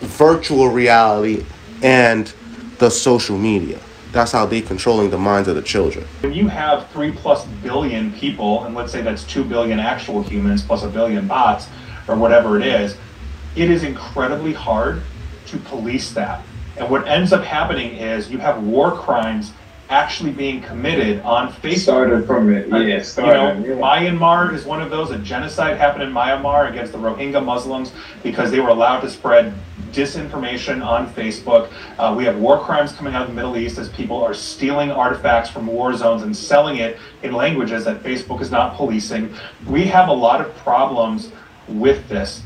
[0.00, 1.44] virtual reality,
[1.82, 2.32] and
[2.78, 3.78] the social media.
[4.12, 6.04] That's how they're controlling the minds of the children.
[6.20, 10.62] when you have three plus billion people, and let's say that's two billion actual humans
[10.62, 11.68] plus a billion bots,
[12.08, 12.96] or whatever it is,
[13.54, 15.02] it is incredibly hard
[15.46, 16.44] to police that.
[16.76, 19.52] And what ends up happening is you have war crimes
[19.90, 21.78] actually being committed on Facebook.
[21.78, 22.68] started from it.
[22.68, 22.78] Yeah,
[23.58, 23.80] You know, yeah.
[23.80, 25.10] Myanmar is one of those.
[25.10, 29.52] A genocide happened in Myanmar against the Rohingya Muslims because they were allowed to spread
[29.90, 31.72] disinformation on Facebook.
[31.98, 34.92] Uh, we have war crimes coming out of the Middle East as people are stealing
[34.92, 39.34] artifacts from war zones and selling it in languages that Facebook is not policing.
[39.66, 41.32] We have a lot of problems
[41.66, 42.44] with this.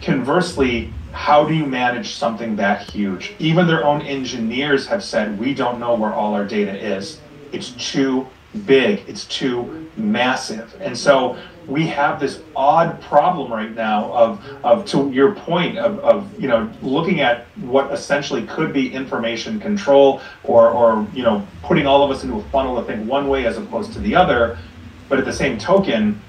[0.00, 3.34] Conversely, how do you manage something that huge?
[3.38, 7.20] Even their own engineers have said, we don't know where all our data is.
[7.52, 8.26] It's too
[8.66, 10.74] big, it's too massive.
[10.80, 11.38] And so
[11.68, 16.48] we have this odd problem right now of, of to your point, of, of you
[16.48, 22.02] know, looking at what essentially could be information control or, or, you know, putting all
[22.02, 24.58] of us into a funnel to think one way as opposed to the other.
[25.08, 26.20] But at the same token,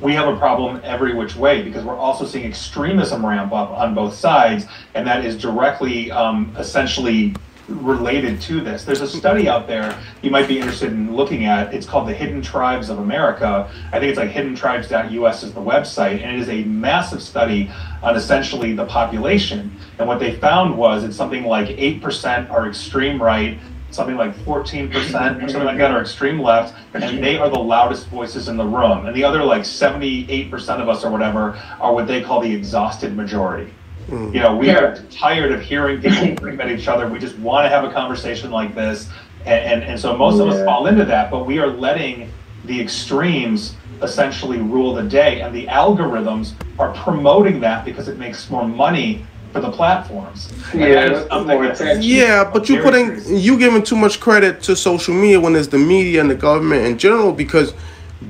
[0.00, 3.94] we have a problem every which way because we're also seeing extremism ramp up on
[3.94, 7.34] both sides, and that is directly, um, essentially
[7.70, 8.84] related to this.
[8.84, 11.72] There's a study out there you might be interested in looking at.
[11.72, 13.70] It's called the Hidden Tribes of America.
[13.92, 17.70] I think it's like hiddentribes.us is the website, and it is a massive study
[18.02, 19.74] on essentially the population.
[19.98, 23.58] And what they found was it's something like 8% are extreme right,
[23.90, 28.06] something like 14% or something like that are extreme left, and they are the loudest
[28.08, 29.06] voices in the room.
[29.06, 33.16] And the other like 78% of us or whatever are what they call the exhausted
[33.16, 33.72] majority.
[34.08, 34.34] Mm.
[34.34, 37.08] You know, we are tired of hearing people scream at each other.
[37.08, 39.08] We just want to have a conversation like this.
[39.44, 42.30] And, and, and so most of us fall into that, but we are letting
[42.64, 45.40] the extremes essentially rule the day.
[45.40, 50.48] And the algorithms are promoting that because it makes more money for the platforms.
[50.72, 52.02] And that Yeah, is that's the something more attention.
[52.02, 53.36] Yeah, but you Very putting true.
[53.36, 56.86] you giving too much credit to social media when it's the media and the government
[56.86, 57.74] in general because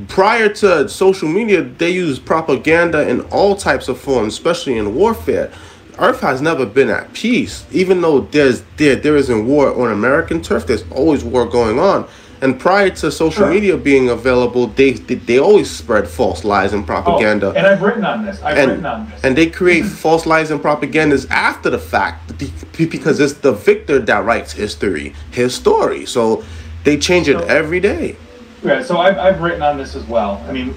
[0.09, 5.51] prior to social media they use propaganda in all types of forms, especially in warfare.
[5.99, 10.41] Earth has never been at peace, even though there's there there isn't war on American
[10.41, 10.67] turf.
[10.67, 12.09] There's always war going on.
[12.43, 13.51] And prior to social Sure.
[13.51, 17.83] media being available, they, they they always spread false lies and Oh, propaganda and I've
[17.83, 18.41] written on this.
[18.43, 19.25] I've written on and this.
[19.25, 22.33] and they create false lies and propagandas after the fact
[22.79, 26.07] because it's the victor that writes history, his story.
[26.07, 26.43] So
[26.85, 28.17] they change it every day.
[28.63, 30.43] Yeah, so I've, I've written on this as well.
[30.49, 30.75] I mean,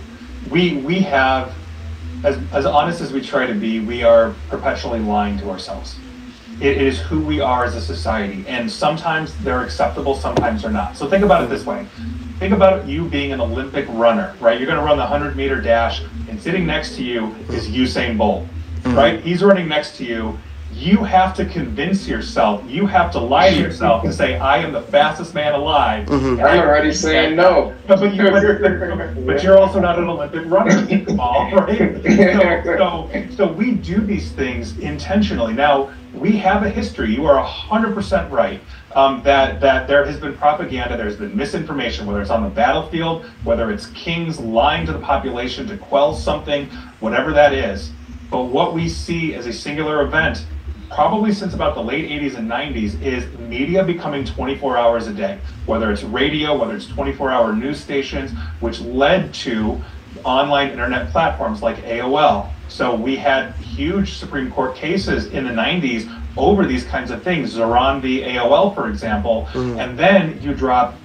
[0.51, 1.53] we we have,
[2.25, 5.95] as, as honest as we try to be, we are perpetually lying to ourselves.
[6.63, 10.95] It is who we are as a society, and sometimes they're acceptable, sometimes they're not.
[10.95, 11.85] So think about it this way:
[12.39, 14.57] think about you being an Olympic runner, right?
[14.57, 18.17] You're going to run the hundred meter dash, and sitting next to you is Usain
[18.17, 18.95] Bolt, mm-hmm.
[18.95, 19.19] right?
[19.19, 20.39] He's running next to you.
[20.73, 24.71] You have to convince yourself, you have to lie to yourself to say, I am
[24.73, 26.05] the fastest man alive.
[26.07, 26.43] Mhm.
[26.43, 27.73] I- I'm already saying no.
[27.87, 32.01] But, but, you, but, but you're also not an Olympic runner, Paul, right?
[32.03, 35.53] So, so, so we do these things intentionally.
[35.53, 37.13] Now, we have a history.
[37.13, 38.61] You are 100% right.
[38.95, 43.25] Um, that, that there has been propaganda, there's been misinformation, whether it's on the battlefield,
[43.43, 46.67] whether it's kings lying to the population to quell something,
[46.99, 47.91] whatever that is.
[48.29, 50.45] But what we see as a singular event,
[50.93, 55.39] probably since about the late 80s and 90s, is media becoming 24 hours a day.
[55.65, 59.81] Whether it's radio, whether it's 24 hour news stations, which led to
[60.23, 62.49] online internet platforms like AOL.
[62.69, 67.55] So we had huge Supreme Court cases in the 90s over these kinds of things,
[67.55, 68.21] Zeran v.
[68.21, 69.47] AOL, for example.
[69.51, 69.79] Mm-hmm.
[69.79, 70.95] And then you drop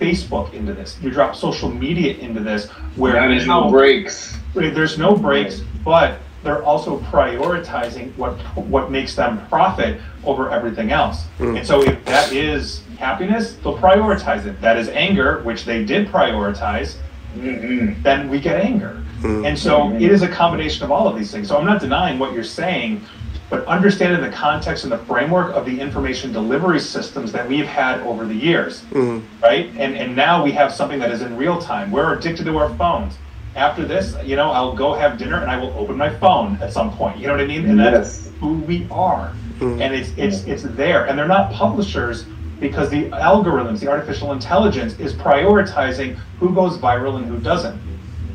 [0.00, 4.36] Facebook into this, you drop social media into this, where Now there's no breaks.
[4.54, 11.24] there's no breaks, but they're also prioritizing what what makes them profit over everything else.
[11.38, 11.56] Hmm.
[11.56, 14.60] And so if that is happiness, they'll prioritize it.
[14.60, 16.96] That is anger, which they did prioritize,
[17.36, 18.00] Mm-mm.
[18.02, 19.02] then we get anger.
[19.20, 19.44] Hmm.
[19.44, 21.48] And so it is a combination of all of these things.
[21.48, 23.02] So I'm not denying what you're saying,
[23.48, 28.00] but understanding the context and the framework of the information delivery systems that we've had
[28.00, 29.20] over the years, hmm.
[29.42, 29.70] right?
[29.78, 31.90] And and now we have something that is in real time.
[31.90, 33.14] We're addicted to our phones.
[33.56, 36.72] After this, you know, I'll go have dinner and I will open my phone at
[36.72, 37.18] some point.
[37.18, 37.66] You know what I mean?
[37.68, 37.94] And that's
[38.24, 38.30] Yes.
[38.40, 39.32] who we are.
[39.60, 41.06] And it's it's it's there.
[41.06, 42.26] And they're not publishers
[42.60, 47.78] because the algorithms, the artificial intelligence is prioritizing who goes viral and who doesn't.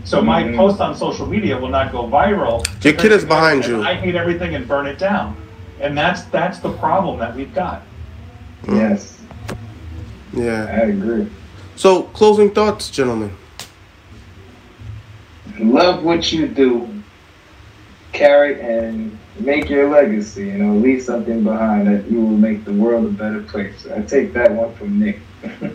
[0.05, 0.55] So my Mhm.
[0.55, 2.65] post on social media will not go viral.
[2.83, 3.83] Your kid is behind you.
[3.83, 5.35] I hate everything and burn it down.
[5.81, 7.81] And that's that's the problem that we've got.
[8.67, 9.19] Yes.
[10.33, 10.65] Yeah.
[10.71, 11.27] I agree.
[11.75, 13.31] So, closing thoughts, gentlemen.
[15.59, 16.87] Love what you do.
[18.13, 20.47] Carry and make your legacy.
[20.47, 23.85] You know, leave something behind that you will make the world a better place.
[23.87, 25.19] I take that one from Nick.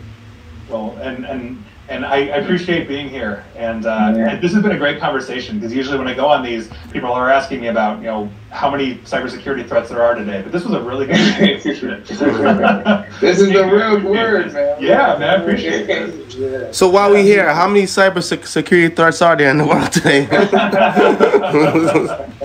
[0.68, 3.44] Well, and and and I, I appreciate being here.
[3.56, 4.30] And, uh, Yeah.
[4.30, 7.12] and this has been a great conversation because usually when I go on these, people
[7.12, 10.40] are asking me about you know how many cybersecurity threats there are today.
[10.42, 12.02] But this was a really good conversation.
[13.20, 14.82] This is the real word, man.
[14.82, 16.34] Yeah, man, I appreciate this.
[16.34, 16.72] Yeah.
[16.72, 19.92] So, while we're here, how many cyber sec- security threats are there in the world
[19.92, 20.26] today?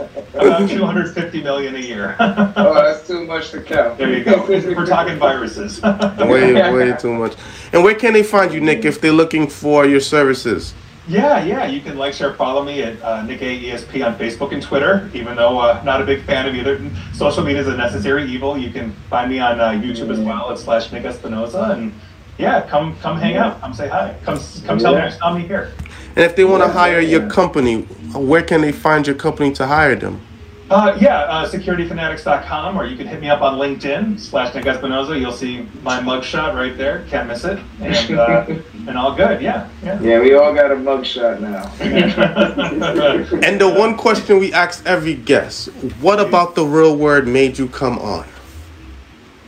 [0.40, 2.16] About 250 million a year.
[2.56, 3.98] Oh, that's too much to count.
[3.98, 4.46] there you go.
[4.48, 5.82] We're talking viruses.
[6.20, 7.36] way, way too much.
[7.74, 10.74] And where can they find you, Nick, if they're looking for your services?
[11.08, 11.66] Yeah, yeah.
[11.66, 15.10] You can like, share, follow me at uh, Nick A ESP on Facebook and Twitter.
[15.14, 16.80] Even though uh, not a big fan of either,
[17.14, 18.58] social media is a necessary evil.
[18.58, 21.72] You can find me on uh, YouTube as well at slash Nick Espinosa.
[21.72, 21.94] And
[22.38, 23.60] yeah, come come hang out.
[23.62, 24.16] Come say hi.
[24.24, 25.06] Come come tell me Yeah.
[25.06, 25.72] you saw me here.
[26.16, 27.82] And if they want to Yeah, hire your company,
[28.14, 30.22] where can they find your company to hire them?
[30.70, 35.18] Uh, yeah, uh, securityfanatics.com, or you can hit me up on LinkedIn slash Nick Espinosa.
[35.18, 37.06] You'll see my mugshot right there.
[37.10, 37.58] Can't miss it.
[37.82, 38.46] And uh,
[38.88, 39.42] and all good.
[39.42, 40.00] Yeah, yeah.
[40.00, 41.66] Yeah, we all got a mugshot now.
[43.44, 45.70] And the one question we ask every guest:
[46.02, 48.26] What about the real word made you come on?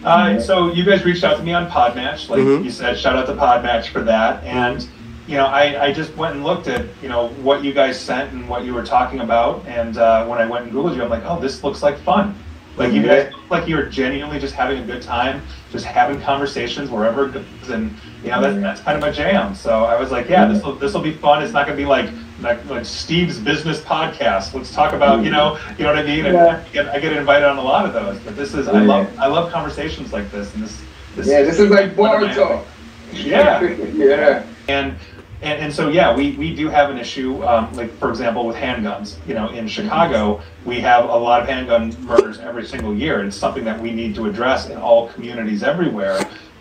[0.04, 2.64] Uh, so you guys reached out to me on Podmatch, like Mhm.
[2.64, 2.98] you said.
[2.98, 4.44] Shout out to Podmatch for that.
[4.44, 4.88] And
[5.28, 8.34] you know, I, I just went and looked at you know what you guys sent
[8.34, 9.66] and what you were talking about.
[9.68, 12.36] And uh, when I went and googled you, I'm like, oh, this looks like fun.
[12.78, 15.42] Like you guys look like you're genuinely just having a good time,
[15.72, 17.94] just having conversations wherever it goes, and
[18.24, 19.54] you know that, that's kind of my jam.
[19.54, 21.44] So I was like, yeah, this will this will be fun.
[21.44, 22.10] It's not gonna be like
[22.42, 24.54] like, like Steve's business podcast.
[24.54, 26.26] Let's talk about you know you know what I mean.
[26.26, 26.64] And Yeah.
[26.66, 29.08] I, get, I get invited on a lot of those, but this is I love
[29.20, 30.82] I love conversations like this, and this
[31.16, 32.66] this Yeah, this is like bar talk.
[33.12, 33.62] Yeah.
[33.94, 34.46] yeah.
[34.72, 34.96] And
[35.42, 38.56] and, and so yeah we, we do have an issue um, like for example with
[38.56, 39.16] handguns.
[39.28, 43.28] You know in chicago we have a lot of handgun murders every single year and
[43.28, 46.20] it's something that we need to address in all communities everywhere.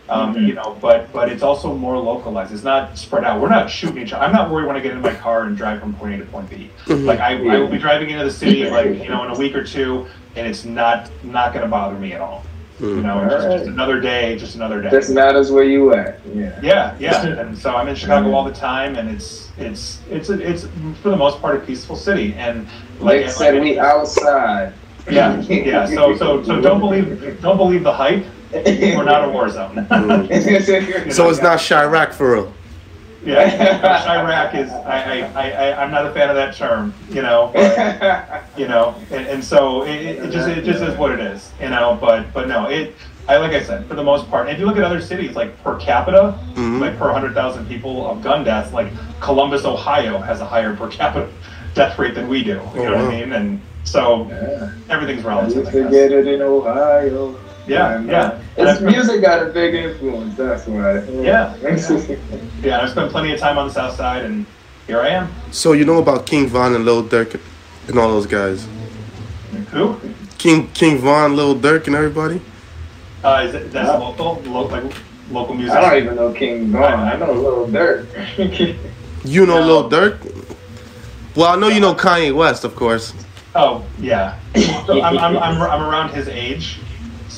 [0.08, 0.48] Um, Mhm.
[0.48, 2.52] you know but but it's also more localized.
[2.52, 3.40] It's not spread out.
[3.40, 5.56] We're not shooting each other i'm not worried when i get in my car and
[5.56, 6.68] drive from point a to point b.
[6.88, 9.54] Like I, I will be driving into the city like you know in a week
[9.54, 10.06] or two
[10.36, 12.42] and it's not not going to bother me at all
[12.80, 16.18] you know just, just another day just another day Just matters where you at.
[16.34, 16.58] Yeah.
[16.62, 17.26] yeah, yeah.
[17.40, 20.66] And so I'm in Chicago all the time, and it's it's it's a, it's
[21.02, 22.34] for the most part a peaceful city.
[22.34, 22.66] And
[22.98, 24.72] Like like, said, like- we outside.
[25.10, 25.86] yeah, yeah.
[25.86, 28.24] So so so don't believe don't believe the hype.
[28.52, 29.86] We're not a war zone.
[31.10, 32.52] So it's not Chiraq for real.
[33.24, 36.94] Yeah, Chiraq is I, I I I I'm not a fan of that term.
[37.10, 37.50] You know.
[37.54, 41.20] But, you know, and, and so it, it it just it just is what it
[41.20, 41.50] is.
[41.60, 42.94] You know, but but no, it.
[43.28, 45.36] I like I said, for the most part, and if you look at other cities,
[45.36, 46.80] like per capita, Mhm.
[46.80, 48.88] like per hundred thousand people of gun deaths, like
[49.20, 51.28] Columbus, Ohio, has a higher per capita
[51.74, 52.50] death rate than we do.
[52.52, 53.14] You Oh, know what.
[53.14, 53.32] I mean?
[53.32, 54.70] And So Yeah.
[54.88, 55.56] everything's I relative.
[55.58, 56.10] used I to guess.
[56.12, 57.36] it in Ohio.
[57.70, 58.40] Yeah, And, yeah.
[58.58, 61.04] uh, His music got a big influence, that's why.
[61.22, 61.54] Yeah.
[62.62, 64.44] Yeah, I've spent plenty of time on the South Side, and
[64.88, 65.32] here I am.
[65.52, 67.40] So you know about King Von and Lil Durk
[67.88, 68.66] and all those guys.
[69.70, 70.00] Who?
[70.38, 72.40] King King Von, Lil Durk, and everybody.
[73.22, 73.98] Uh, is it, that's Yeah.
[73.98, 74.92] local, lo- like
[75.30, 75.76] local music.
[75.76, 76.82] I don't even know King Von.
[76.82, 78.06] I know Lil Durk.
[79.22, 79.66] You know No.
[79.66, 80.16] Lil Durk.
[81.36, 83.12] Well, I know you know Kanye West, of course.
[83.54, 84.38] Oh yeah.
[84.86, 86.78] So I'm, I'm, I'm, I'm around his age,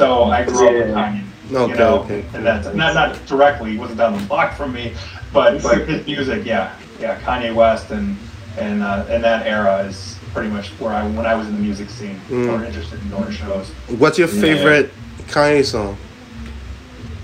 [0.03, 1.13] so I grew up with Yeah.
[1.13, 1.25] Kanye.
[1.55, 2.25] Okay, you know, okay.
[2.35, 3.73] and that's not not directly.
[3.73, 4.95] He wasn't down the block from me,
[5.33, 7.21] but but his music, yeah, yeah.
[7.21, 8.17] Kanye West and
[8.59, 11.61] and uh, and that era is pretty much where I when I was in the
[11.61, 12.49] music scene, Mm.
[12.61, 13.69] or interested in going to shows.
[13.99, 14.91] What's your favorite
[15.29, 15.97] Kanye song?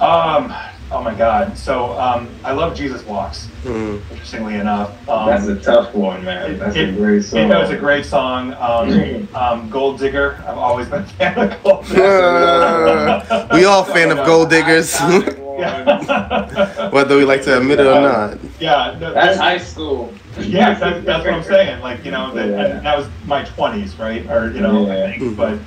[0.01, 0.53] Um,
[0.91, 1.57] oh my God.
[1.57, 3.49] So um, I love Jesus Walks.
[3.65, 4.01] Mm.
[4.11, 6.53] Interestingly enough, um, That's a tough one, man.
[6.53, 7.51] It- That's it- a great song.
[7.51, 8.55] It was a great song.
[8.55, 10.43] Um, um, Gold Digger.
[10.47, 13.49] I've always been a fan of Gold Digger.
[13.53, 15.59] We all fan of gold diggers, Iconic one.
[15.59, 16.89] yeah.
[16.91, 18.39] whether we like to admit it or not.
[18.61, 18.97] yeah.
[19.01, 20.13] no, That's high school.
[20.39, 21.81] yeah, that, that's what I'm saying.
[21.81, 22.81] Like, you know, that, Yeah.
[22.81, 24.25] that was my 20s, right?
[24.31, 25.05] Or, you know, Yeah.
[25.07, 25.37] I think.
[25.37, 25.59] But,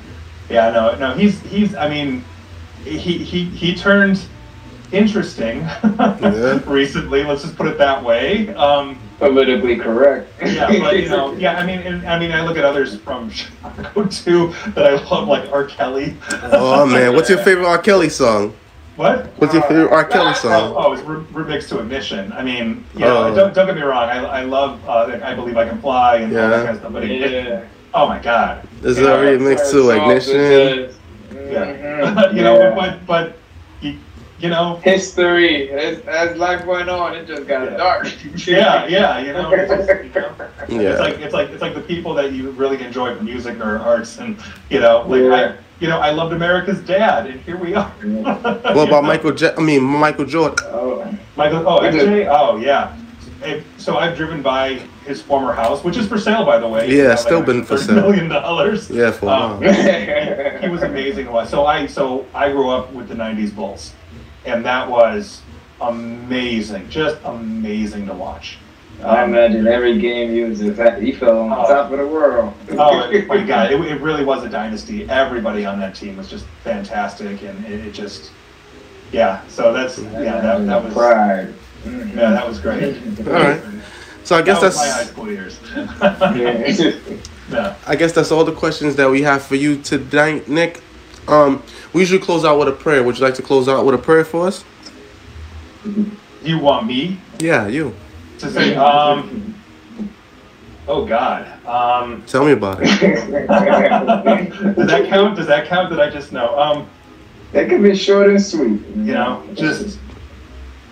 [0.50, 2.24] yeah, no, no, he's, he's, I mean,
[2.86, 4.22] he, he, he turned
[4.92, 6.60] interesting Yeah.
[6.66, 8.54] recently, let's just put it that way.
[8.56, 10.32] Um, Politically correct.
[10.44, 11.60] yeah, but you know, yeah.
[11.60, 15.28] I mean, and, I mean, I look at others from Chicago too that I love,
[15.28, 15.66] like R.
[15.66, 16.18] Kelly.
[16.52, 17.78] Oh man, what's your favorite R.
[17.78, 18.56] Kelly song?
[18.96, 19.28] What?
[19.38, 20.04] What's your favorite R.
[20.06, 20.74] Kelly Oh, song?
[20.76, 22.32] oh, it's re- remixed to Ignition.
[22.34, 23.36] I mean, you know, Oh.
[23.36, 24.10] don't, don't get me wrong.
[24.10, 26.50] I, I love uh, I Believe I Can Fly and all Yeah.
[26.50, 26.94] that kind of stuff.
[26.94, 27.64] But Ignition, Yeah.
[27.94, 28.68] oh my God.
[28.84, 30.96] Is You there a remix to Ignition?
[31.52, 31.68] Yeah.
[32.12, 32.36] Mhm.
[32.36, 32.76] you know, Yeah.
[32.76, 33.38] but but
[33.82, 33.98] you,
[34.42, 35.70] you know, history.
[35.72, 37.78] As, as life went on, it just got Yeah.
[37.78, 38.08] dark.
[38.48, 39.20] yeah, yeah.
[39.20, 40.32] You know, it's, just, you know,
[40.82, 40.89] Yeah.
[40.92, 44.18] it's like it's like it's like the people that you really enjoy music or arts,
[44.18, 44.38] and
[44.70, 45.36] you know, like Yeah.
[45.36, 47.89] I, you know, I loved America's Dad, and here we are.
[48.76, 49.34] What about Michael?
[49.36, 50.58] Ja- I mean Michael Jordan.
[50.72, 51.64] Oh, Michael?
[51.68, 51.88] Oh, We.
[51.89, 52.28] MJ?
[52.30, 52.96] Oh, yeah.
[53.44, 56.86] Eh, So I've driven by his former house, which is for sale, by the way.
[56.88, 57.96] Yeah, You know, still like been for sale.
[57.96, 58.88] Million dollars.
[58.92, 60.62] Yeah, for a Um, while.
[60.62, 61.26] he was amazing.
[61.48, 63.94] So I so I grew up with the '90s Bulls,
[64.46, 65.42] and that was
[65.80, 68.58] amazing, just amazing to watch.
[69.04, 71.68] I Um, imagine every game he was at, he fell on Oh.
[71.68, 72.54] top of the world.
[72.78, 75.10] oh my God, it, it really was a dynasty.
[75.10, 78.32] Everybody on that team was just fantastic, and it, it just
[79.12, 79.42] yeah.
[79.48, 81.54] So that's yeah, that, that was pride.
[81.84, 82.16] Mhm.
[82.16, 82.96] yeah, that was great.
[83.28, 83.62] All right.
[84.24, 85.60] So I guess that was my high school years.
[85.76, 86.94] Yeah.
[87.52, 87.76] yeah.
[87.88, 90.80] I guess that's all the questions that we have for you tonight, Nick.
[91.32, 91.64] Um,
[91.94, 93.04] we usually close out with a prayer.
[93.04, 94.66] Would you like to close out with a prayer for us?
[96.44, 97.96] You want me Yeah, you.
[98.40, 98.76] to say?
[98.76, 99.56] Um.
[100.88, 101.48] Oh God.
[101.66, 102.24] Um.
[102.28, 102.86] Tell me about it.
[104.76, 105.38] Does that count?
[105.38, 105.90] Does that count?
[105.90, 106.60] Did I just know?
[106.60, 106.90] Um.
[107.54, 108.82] That can be short and sweet.
[108.96, 110.00] You know, just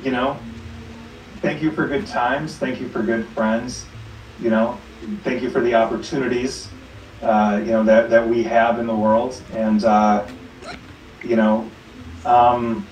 [0.03, 0.37] you know.
[1.41, 2.57] Thank you for good times.
[2.57, 3.85] Thank you for good friends.
[4.41, 4.77] You know,
[5.23, 6.67] thank you for the opportunities.
[7.21, 10.25] Uh, you know that that we have in the world, and uh,
[11.21, 11.69] you know,
[12.23, 12.87] um,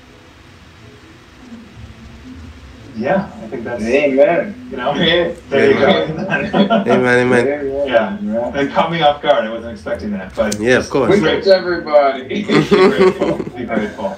[2.98, 4.68] yeah, I think that's Amen.
[4.70, 4.94] you know.
[4.96, 5.34] Yeah.
[5.50, 5.88] There you go.
[5.88, 6.88] Amen,
[7.32, 7.88] amen.
[7.88, 8.60] Yeah.
[8.60, 9.46] It caught me off guard.
[9.46, 11.12] I wasn't expecting that, but Yeah, of course.
[11.12, 12.24] We reach everybody.
[12.28, 13.38] Be grateful.
[13.56, 14.10] Be grateful.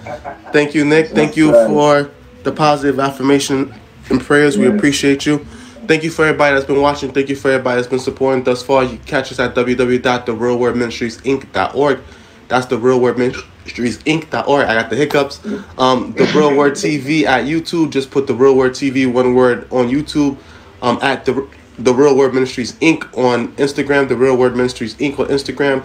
[0.51, 1.09] Thank you, Nick.
[1.09, 2.09] Thank you for
[2.43, 3.75] the positive affirmation
[4.09, 4.57] and prayers.
[4.57, 4.75] We Yes.
[4.75, 5.45] appreciate you.
[5.89, 7.11] Thank you for everybody that's been watching.
[7.11, 8.83] Thank you for everybody that's been supporting thus far.
[8.83, 11.99] You catch us at www.therealwordministriesinc.org.
[12.47, 14.67] That's the Real Word Ministries Inc.org.
[14.67, 15.43] I got the hiccups.
[15.79, 17.89] Um, the Real Word TV at YouTube.
[17.89, 20.37] Just put the Real Word TV one word on YouTube.
[20.83, 23.05] Um, at the the Real Word Ministries Inc.
[23.17, 24.09] on Instagram.
[24.09, 25.17] The Real Word Ministries Inc.
[25.17, 25.83] on Instagram.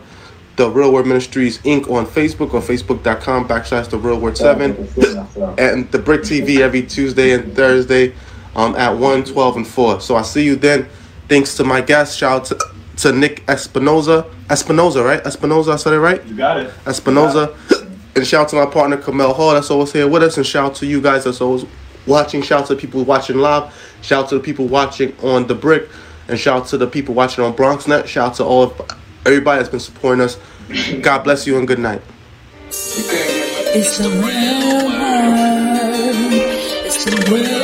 [0.57, 1.91] The Real Word Ministries Inc.
[1.91, 4.77] on Facebook or Facebook.com backslash the Real Word Seven
[5.57, 8.13] and the BRIC TV every Tuesday and Thursday
[8.57, 10.01] um, at 1, 12, and 4.
[10.01, 10.89] So I see you then.
[11.29, 12.19] Thanks to my guest.
[12.19, 14.31] Shout out to, to Nick Espinosa.
[14.51, 15.21] Espinosa, right?
[15.27, 16.25] Espinosa, I said it right?
[16.27, 16.73] You got it.
[16.87, 17.57] Espinosa.
[18.17, 20.37] And shout out to my partner Kamel Hall that's always here with us.
[20.37, 21.67] And shout out to you guys that's always
[22.07, 22.43] watching.
[22.43, 23.75] Shout out to the people watching live.
[24.03, 25.89] Shout out to the people watching on the BRIC.
[26.29, 28.07] And shout out to the people watching on BronxNet.
[28.07, 30.39] Shout out to all of everybody that's been supporting us.
[31.03, 32.03] God bless you and good night.
[32.69, 36.33] It's the real world.
[36.87, 37.64] It's the real